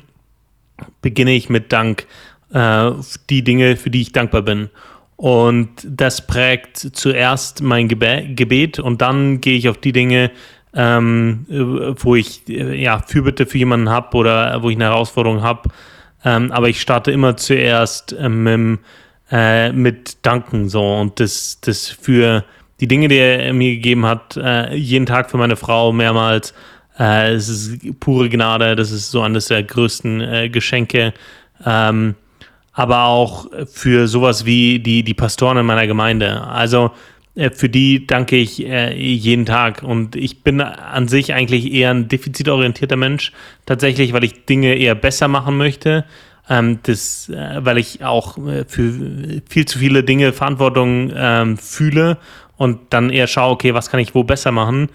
[1.02, 2.06] beginne ich mit Dank.
[2.52, 2.92] Äh,
[3.28, 4.70] die Dinge, für die ich dankbar bin.
[5.16, 10.30] Und das prägt zuerst mein Gebe Gebet und dann gehe ich auf die Dinge,
[10.74, 15.68] ähm, wo ich äh, ja Fürbitte für jemanden habe oder wo ich eine Herausforderung habe,
[16.24, 18.78] ähm, aber ich starte immer zuerst ähm,
[19.30, 22.44] äh, mit Danken so und das, das für
[22.80, 26.54] die Dinge, die er mir gegeben hat, äh, jeden Tag für meine Frau mehrmals.
[26.98, 31.12] Äh, es ist pure Gnade, das ist so eines der größten äh, Geschenke.
[31.64, 32.14] Ähm,
[32.72, 36.42] aber auch für sowas wie die, die Pastoren in meiner Gemeinde.
[36.42, 36.92] Also
[37.52, 39.82] für die danke ich äh, jeden Tag.
[39.82, 43.32] Und ich bin an sich eigentlich eher ein defizitorientierter Mensch,
[43.66, 46.04] tatsächlich, weil ich Dinge eher besser machen möchte.
[46.48, 52.18] Ähm, das, äh, weil ich auch für viel zu viele Dinge Verantwortung ähm, fühle
[52.56, 54.88] und dann eher schaue, okay, was kann ich wo besser machen?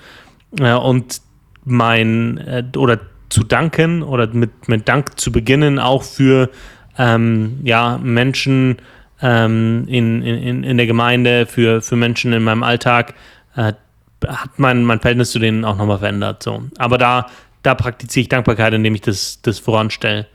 [0.57, 1.21] und
[1.65, 6.49] mein, oder zu danken oder mit, mit Dank zu beginnen, auch für
[6.97, 8.77] ähm, ja, Menschen,
[9.25, 13.15] ähm, in, in, in der Gemeinde, für, für Menschen in meinem Alltag,
[13.55, 13.73] äh,
[14.27, 16.43] hat mein, mein Verhältnis zu denen auch nochmal verändert.
[16.43, 16.63] So.
[16.77, 17.27] Aber da,
[17.63, 20.27] da praktiziere ich Dankbarkeit, indem ich das, das voranstelle.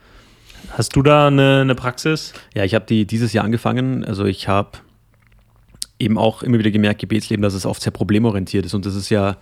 [0.71, 2.33] Hast du da eine, eine Praxis?
[2.53, 4.03] Ja, ich habe die dieses Jahr angefangen.
[4.03, 4.79] Also ich habe
[5.97, 8.73] eben auch immer wieder gemerkt, Gebetsleben, dass es oft sehr problemorientiert ist.
[8.73, 9.37] Und das ist ja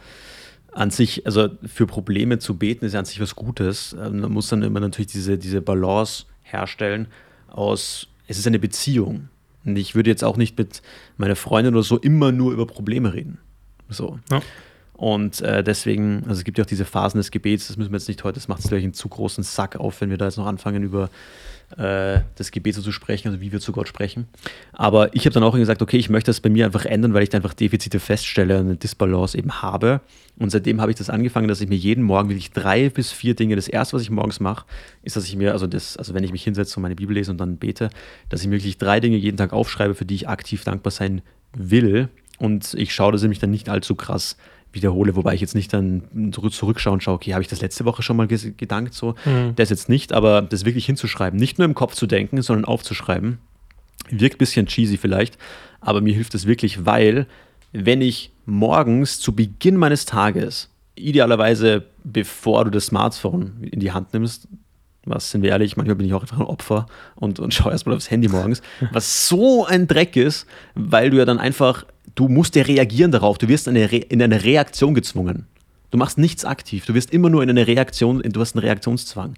[0.74, 3.96] an sich, also für Probleme zu beten, ist ja an sich was Gutes.
[4.00, 7.08] Ähm, man muss dann immer natürlich diese, diese Balance herstellen
[7.48, 9.28] aus es ist eine Beziehung.
[9.66, 10.82] Und ich würde jetzt auch nicht mit
[11.18, 13.40] meiner Freundin oder so immer nur über Probleme reden.
[13.90, 14.20] So.
[14.32, 14.42] Ja.
[14.94, 17.98] Und äh, deswegen, also es gibt ja auch diese Phasen des Gebets, das müssen wir
[17.98, 20.26] jetzt nicht heute, das macht es gleich einen zu großen Sack auf, wenn wir da
[20.26, 21.10] jetzt noch anfangen, über
[21.78, 24.28] äh, das Gebet so zu sprechen, also wie wir zu Gott sprechen.
[24.72, 27.24] Aber ich habe dann auch gesagt, okay, ich möchte das bei mir einfach ändern, weil
[27.24, 30.02] ich da einfach Defizite feststelle, eine Disbalance eben habe.
[30.38, 33.36] Und seitdem habe ich das angefangen, dass ich mir jeden Morgen wirklich drei bis vier
[33.36, 34.66] Dinge, das erste, was ich morgens mache,
[35.04, 37.32] ist, dass ich mir, also das, also wenn ich mich hinsetze und meine Bibel lese
[37.32, 37.90] und dann bete,
[38.30, 41.22] dass ich mir wirklich drei Dinge jeden Tag aufschreibe, für die ich aktiv dankbar sein
[41.54, 42.10] will.
[42.40, 44.38] Und ich schaue, dass ich mich dann nicht allzu krass
[44.72, 48.04] wiederhole, wobei ich jetzt nicht dann zurückschaue und schaue, okay, habe ich das letzte Woche
[48.04, 49.16] schon mal gedankt, so.
[49.26, 49.56] Mhm.
[49.56, 53.40] Das jetzt nicht, aber das wirklich hinzuschreiben, nicht nur im Kopf zu denken, sondern aufzuschreiben,
[54.10, 55.38] wirkt ein bisschen cheesy vielleicht,
[55.82, 57.26] aber mir hilft es wirklich, weil
[57.72, 64.14] wenn ich morgens zu Beginn meines Tages, idealerweise bevor du das Smartphone in die Hand
[64.14, 64.48] nimmst,
[65.06, 67.96] was sind wir ehrlich, manchmal bin ich auch einfach ein Opfer und, und schaue erstmal
[67.96, 68.62] aufs Handy morgens,
[68.92, 70.46] was so ein Dreck ist,
[70.76, 71.86] weil du ja dann einfach
[72.20, 73.38] du musst ja reagieren darauf.
[73.38, 75.48] Du wirst eine in eine Reaktion gezwungen.
[75.90, 76.86] Du machst nichts aktiv.
[76.86, 79.36] Du wirst immer nur in eine Reaktion, du hast einen Reaktionszwang.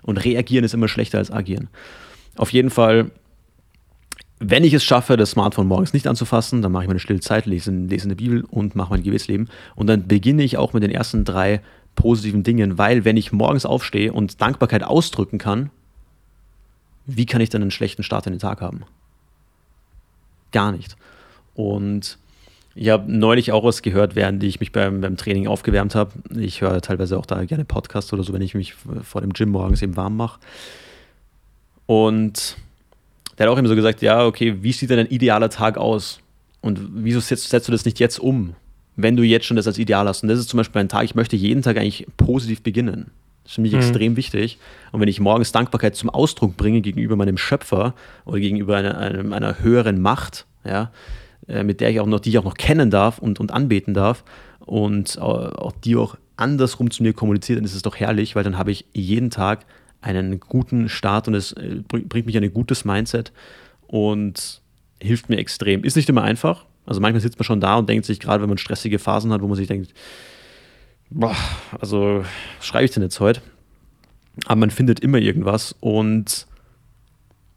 [0.00, 1.68] Und reagieren ist immer schlechter als agieren.
[2.36, 3.10] Auf jeden Fall,
[4.40, 7.44] wenn ich es schaffe, das Smartphone morgens nicht anzufassen, dann mache ich meine stille Zeit,
[7.44, 9.50] lese, lese eine Bibel und mache mein Gebetsleben.
[9.76, 11.60] Und dann beginne ich auch mit den ersten drei
[11.96, 15.70] positiven Dingen, weil wenn ich morgens aufstehe und Dankbarkeit ausdrücken kann,
[17.04, 18.84] wie kann ich dann einen schlechten Start in den Tag haben?
[20.50, 20.96] Gar nicht.
[21.54, 22.18] Und
[22.74, 26.12] ich habe neulich auch was gehört, während ich mich beim, beim Training aufgewärmt habe.
[26.36, 29.50] Ich höre teilweise auch da gerne Podcasts oder so, wenn ich mich vor dem Gym
[29.50, 30.40] morgens eben warm mache.
[31.86, 32.56] Und
[33.36, 36.20] der hat auch immer so gesagt, ja, okay, wie sieht denn ein idealer Tag aus?
[36.60, 38.54] Und wieso setzt, setzt du das nicht jetzt um,
[38.96, 40.22] wenn du jetzt schon das als Ideal hast?
[40.22, 43.10] Und das ist zum Beispiel ein Tag, ich möchte jeden Tag eigentlich positiv beginnen.
[43.42, 43.78] Das ist für mich mhm.
[43.78, 44.58] extrem wichtig.
[44.92, 47.94] Und wenn ich morgens Dankbarkeit zum Ausdruck bringe gegenüber meinem Schöpfer
[48.24, 50.92] oder gegenüber einer, einer, einer höheren Macht, ja,
[51.48, 53.94] äh, mit der ich auch noch, die ich auch noch kennen darf und, und anbeten
[53.94, 54.24] darf
[54.60, 58.58] und auch die auch andersrum zu mir kommuniziert, dann ist es doch herrlich, weil dann
[58.58, 59.64] habe ich jeden Tag
[60.00, 63.32] einen guten Start und es äh, bringt mich ein gutes Mindset
[63.86, 64.60] und
[65.00, 65.84] hilft mir extrem.
[65.84, 68.48] Ist nicht immer einfach, Also manchmal sitzt man schon da und denkt sich, gerade wenn
[68.48, 69.94] man stressige Phasen hat, wo man sich denkt,
[71.10, 71.36] boah,
[71.80, 72.24] also
[72.60, 73.40] schreibe ich denn jetzt heute?
[74.46, 76.46] Aber man findet immer irgendwas und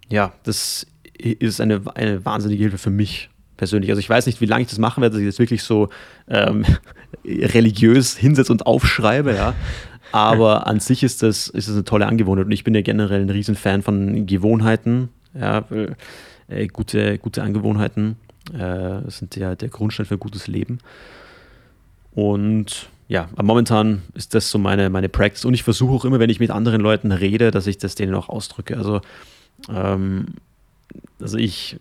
[0.10, 0.86] ja, das
[1.18, 3.90] ist eine, eine wahnsinnige Hilfe für mich persönlich.
[3.90, 5.90] Also ich weiß nicht, wie lange ich das machen werde, dass ich das wirklich so
[6.28, 6.66] ähm,
[7.26, 9.54] religiös hinsetze und aufschreibe, ja.
[10.12, 13.22] Aber an sich ist das, ist das eine tolle Angewohnheit und ich bin ja generell
[13.22, 15.66] ein Riesenfan von Gewohnheiten, ja,
[16.48, 18.18] äh, gute, gute Angewohnheiten
[18.54, 20.80] äh, sind ja der Grundstein für ein gutes Leben.
[22.14, 25.46] Und ja, momentan ist das so meine, meine Practice.
[25.46, 28.16] Und ich versuche auch immer, wenn ich mit anderen Leuten rede, dass ich das denen
[28.16, 28.78] auch ausdrücke.
[28.78, 29.02] Also,
[29.70, 30.28] ähm,
[31.20, 31.78] also ich,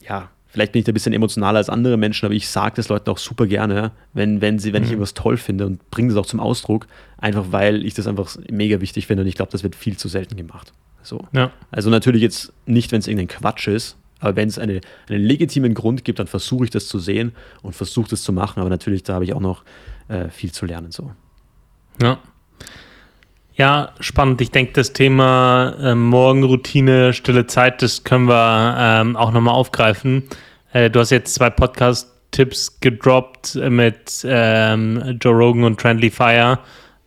[0.00, 2.88] ja, vielleicht bin ich da ein bisschen emotionaler als andere Menschen, aber ich sage das
[2.88, 4.86] Leuten auch super gerne, wenn, wenn, sie, wenn mhm.
[4.86, 6.86] ich irgendwas toll finde und bringe das auch zum Ausdruck,
[7.18, 10.06] einfach weil ich das einfach mega wichtig finde und ich glaube, das wird viel zu
[10.06, 10.72] selten gemacht.
[11.02, 11.26] So.
[11.32, 11.50] Ja.
[11.72, 15.74] Also natürlich jetzt nicht, wenn es irgendein Quatsch ist, aber wenn es eine, einen legitimen
[15.74, 17.32] Grund gibt, dann versuche ich das zu sehen
[17.62, 18.60] und versuche das zu machen.
[18.60, 19.64] Aber natürlich, da habe ich auch noch
[20.06, 20.92] äh, viel zu lernen.
[20.92, 21.10] So.
[22.00, 22.20] Ja.
[23.56, 24.40] Ja, spannend.
[24.40, 30.24] Ich denke, das Thema äh, Morgenroutine, stille Zeit, das können wir ähm, auch nochmal aufgreifen.
[30.72, 36.58] Äh, du hast jetzt zwei Podcast-Tipps gedroppt mit ähm, Joe Rogan und Trendly Fire.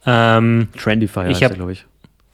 [0.05, 1.85] Ähm, Trendy Fire, ich glaube ich.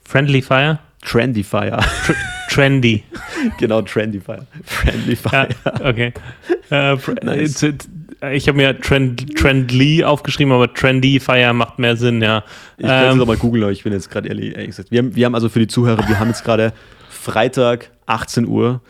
[0.06, 0.78] Friendly Fire?
[1.02, 1.80] Trendy Fire.
[2.06, 2.16] Tr
[2.50, 3.04] trendy.
[3.58, 4.46] genau, Trendy Fire.
[4.64, 5.50] Friendly Fire.
[5.66, 6.14] Ja, okay.
[6.70, 7.66] Äh, nice.
[8.32, 12.44] Ich habe mir Trend, Trendly aufgeschrieben, aber Trendy Fire macht mehr Sinn, ja.
[12.78, 14.92] Ich kann es ähm, auch mal googeln, aber ich bin jetzt gerade ehrlich, ehrlich gesagt.
[14.92, 16.72] Wir haben, wir haben also für die Zuhörer, wir haben jetzt gerade
[17.10, 18.82] Freitag, 18 Uhr,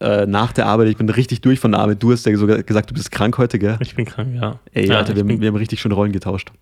[0.00, 0.88] äh, nach der Arbeit.
[0.88, 2.02] Ich bin richtig durch von der Arbeit.
[2.02, 3.76] Du hast ja sogar gesagt, du bist krank heute, gell?
[3.80, 4.58] Ich bin krank, ja.
[4.72, 6.52] Ey, ja, Alter, wir, bin, wir haben richtig schön Rollen getauscht.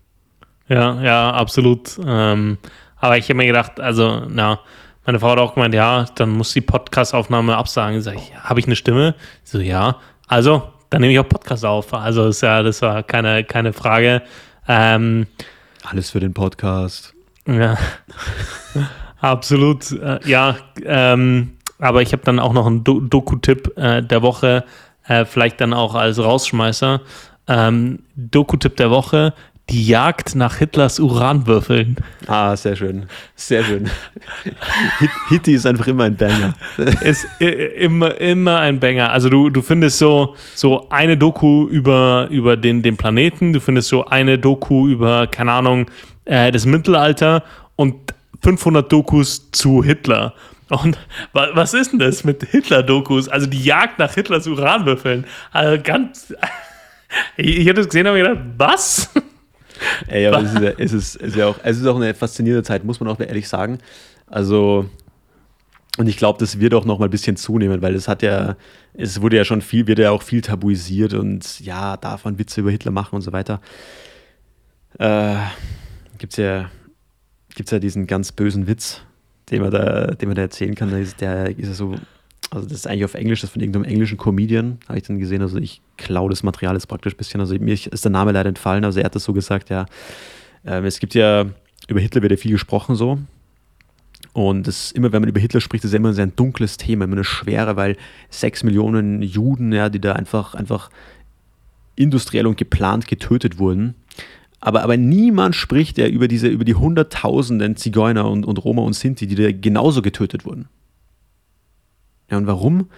[0.67, 1.97] Ja, ja, absolut.
[2.05, 2.57] Ähm,
[2.97, 4.59] aber ich habe mir gedacht, also, na,
[5.05, 8.01] meine Frau hat auch gemeint, ja, dann muss die Podcast-Aufnahme absagen.
[8.01, 9.15] Sag ich, habe ich eine Stimme?
[9.43, 9.97] So, ja.
[10.27, 11.93] Also, dann nehme ich auch Podcast auf.
[11.93, 14.21] Also, ist ja, das war keine, keine Frage.
[14.67, 15.27] Ähm,
[15.83, 17.13] Alles für den Podcast.
[17.47, 17.77] Ja,
[19.21, 19.91] absolut.
[19.91, 24.63] Äh, ja, ähm, aber ich habe dann auch noch einen Do Doku-Tipp äh, der Woche,
[25.07, 27.01] äh, vielleicht dann auch als Rausschmeißer.
[27.47, 29.33] Ähm, Doku-Tipp der Woche:
[29.69, 31.97] die Jagd nach Hitlers Uranwürfeln.
[32.25, 33.07] Ah, sehr schön.
[33.35, 33.89] Sehr schön.
[34.99, 36.53] Hit, Hitty ist einfach immer ein Banger.
[37.01, 39.11] Ist immer, immer ein Banger.
[39.11, 43.89] Also du, du findest so, so eine Doku über, über den, den Planeten, du findest
[43.89, 45.91] so eine Doku über, keine Ahnung,
[46.25, 47.43] äh, das Mittelalter
[47.75, 47.95] und
[48.41, 50.33] 500 Dokus zu Hitler.
[50.69, 50.97] Und
[51.33, 53.29] was ist denn das mit Hitler-Dokus?
[53.29, 55.25] Also die Jagd nach Hitlers Uranwürfeln.
[55.51, 56.33] Also ganz.
[57.37, 59.09] Ich, ich habe das gesehen und habe gedacht, was?
[60.07, 62.13] Ey, aber es ist, ja, es, ist, es, ist ja auch, es ist auch eine
[62.13, 63.79] faszinierende Zeit, muss man auch ehrlich sagen.
[64.27, 64.89] Also,
[65.97, 68.55] und ich glaube, das wird auch noch mal ein bisschen zunehmen, weil es hat ja,
[68.93, 72.61] es wurde ja schon viel, wird ja auch viel tabuisiert und ja, darf man Witze
[72.61, 73.61] über Hitler machen und so weiter.
[74.99, 75.35] Äh,
[76.17, 76.69] Gibt es ja,
[77.55, 79.01] gibt's ja diesen ganz bösen Witz,
[79.51, 80.89] den man da, den man da erzählen kann.
[80.89, 81.95] Der ist, der ist ja so
[82.49, 85.19] also das ist eigentlich auf Englisch, das ist von irgendeinem englischen Comedian, habe ich dann
[85.19, 85.41] gesehen.
[85.41, 87.41] Also ich klaue das Material jetzt praktisch ein bisschen.
[87.41, 89.85] Also mir ist der Name leider entfallen, also er hat das so gesagt, ja.
[90.65, 91.45] Ähm, es gibt ja,
[91.87, 93.19] über Hitler wird ja viel gesprochen so.
[94.33, 97.15] Und das immer, wenn man über Hitler spricht, ist immer ein sehr dunkles Thema, immer
[97.15, 97.97] eine Schwere, weil
[98.29, 100.89] sechs Millionen Juden, ja, die da einfach, einfach
[101.95, 103.95] industriell und geplant getötet wurden.
[104.59, 108.93] Aber, aber niemand spricht ja über diese, über die Hunderttausenden Zigeuner und, und Roma und
[108.93, 110.67] Sinti, die da genauso getötet wurden.
[112.29, 112.89] Ja, und warum?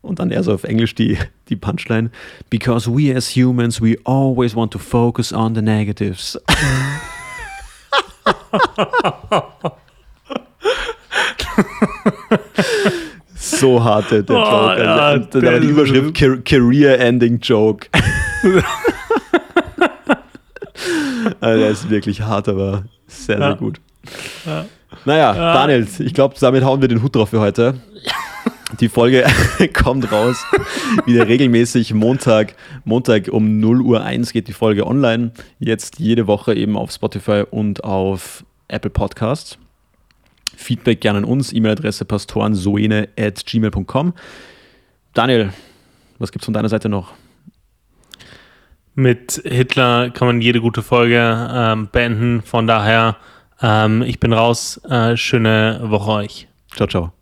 [0.00, 1.18] Und dann eher so auf Englisch die,
[1.48, 2.10] die Punchline.
[2.50, 6.38] Because we as humans, we always want to focus on the negatives.
[13.36, 14.82] so hart der, oh, Joke.
[14.82, 16.14] Ja, also, da war die Überschrift
[16.44, 17.86] Career-Ending Joke.
[21.40, 23.54] also, der ist wirklich hart, aber sehr, sehr ja.
[23.54, 23.80] gut.
[24.44, 24.66] Ja.
[25.04, 27.74] Naja, Daniel, ich glaube, damit hauen wir den Hut drauf für heute.
[28.80, 29.24] Die Folge
[29.72, 30.44] kommt raus.
[31.06, 32.54] Wieder regelmäßig Montag.
[32.84, 35.32] Montag um 0 Uhr 1 geht die Folge online.
[35.58, 39.58] Jetzt jede Woche eben auf Spotify und auf Apple Podcasts.
[40.54, 41.52] Feedback gerne an uns.
[41.52, 44.12] E-Mail-Adresse pastorensoene.gmail.com.
[45.14, 45.52] Daniel,
[46.18, 47.12] was gibt es von deiner Seite noch?
[48.94, 52.42] Mit Hitler kann man jede gute Folge ähm, beenden.
[52.42, 53.16] Von daher,
[53.62, 54.80] ähm, ich bin raus.
[54.90, 56.48] Äh, schöne Woche euch.
[56.74, 57.17] Ciao, ciao.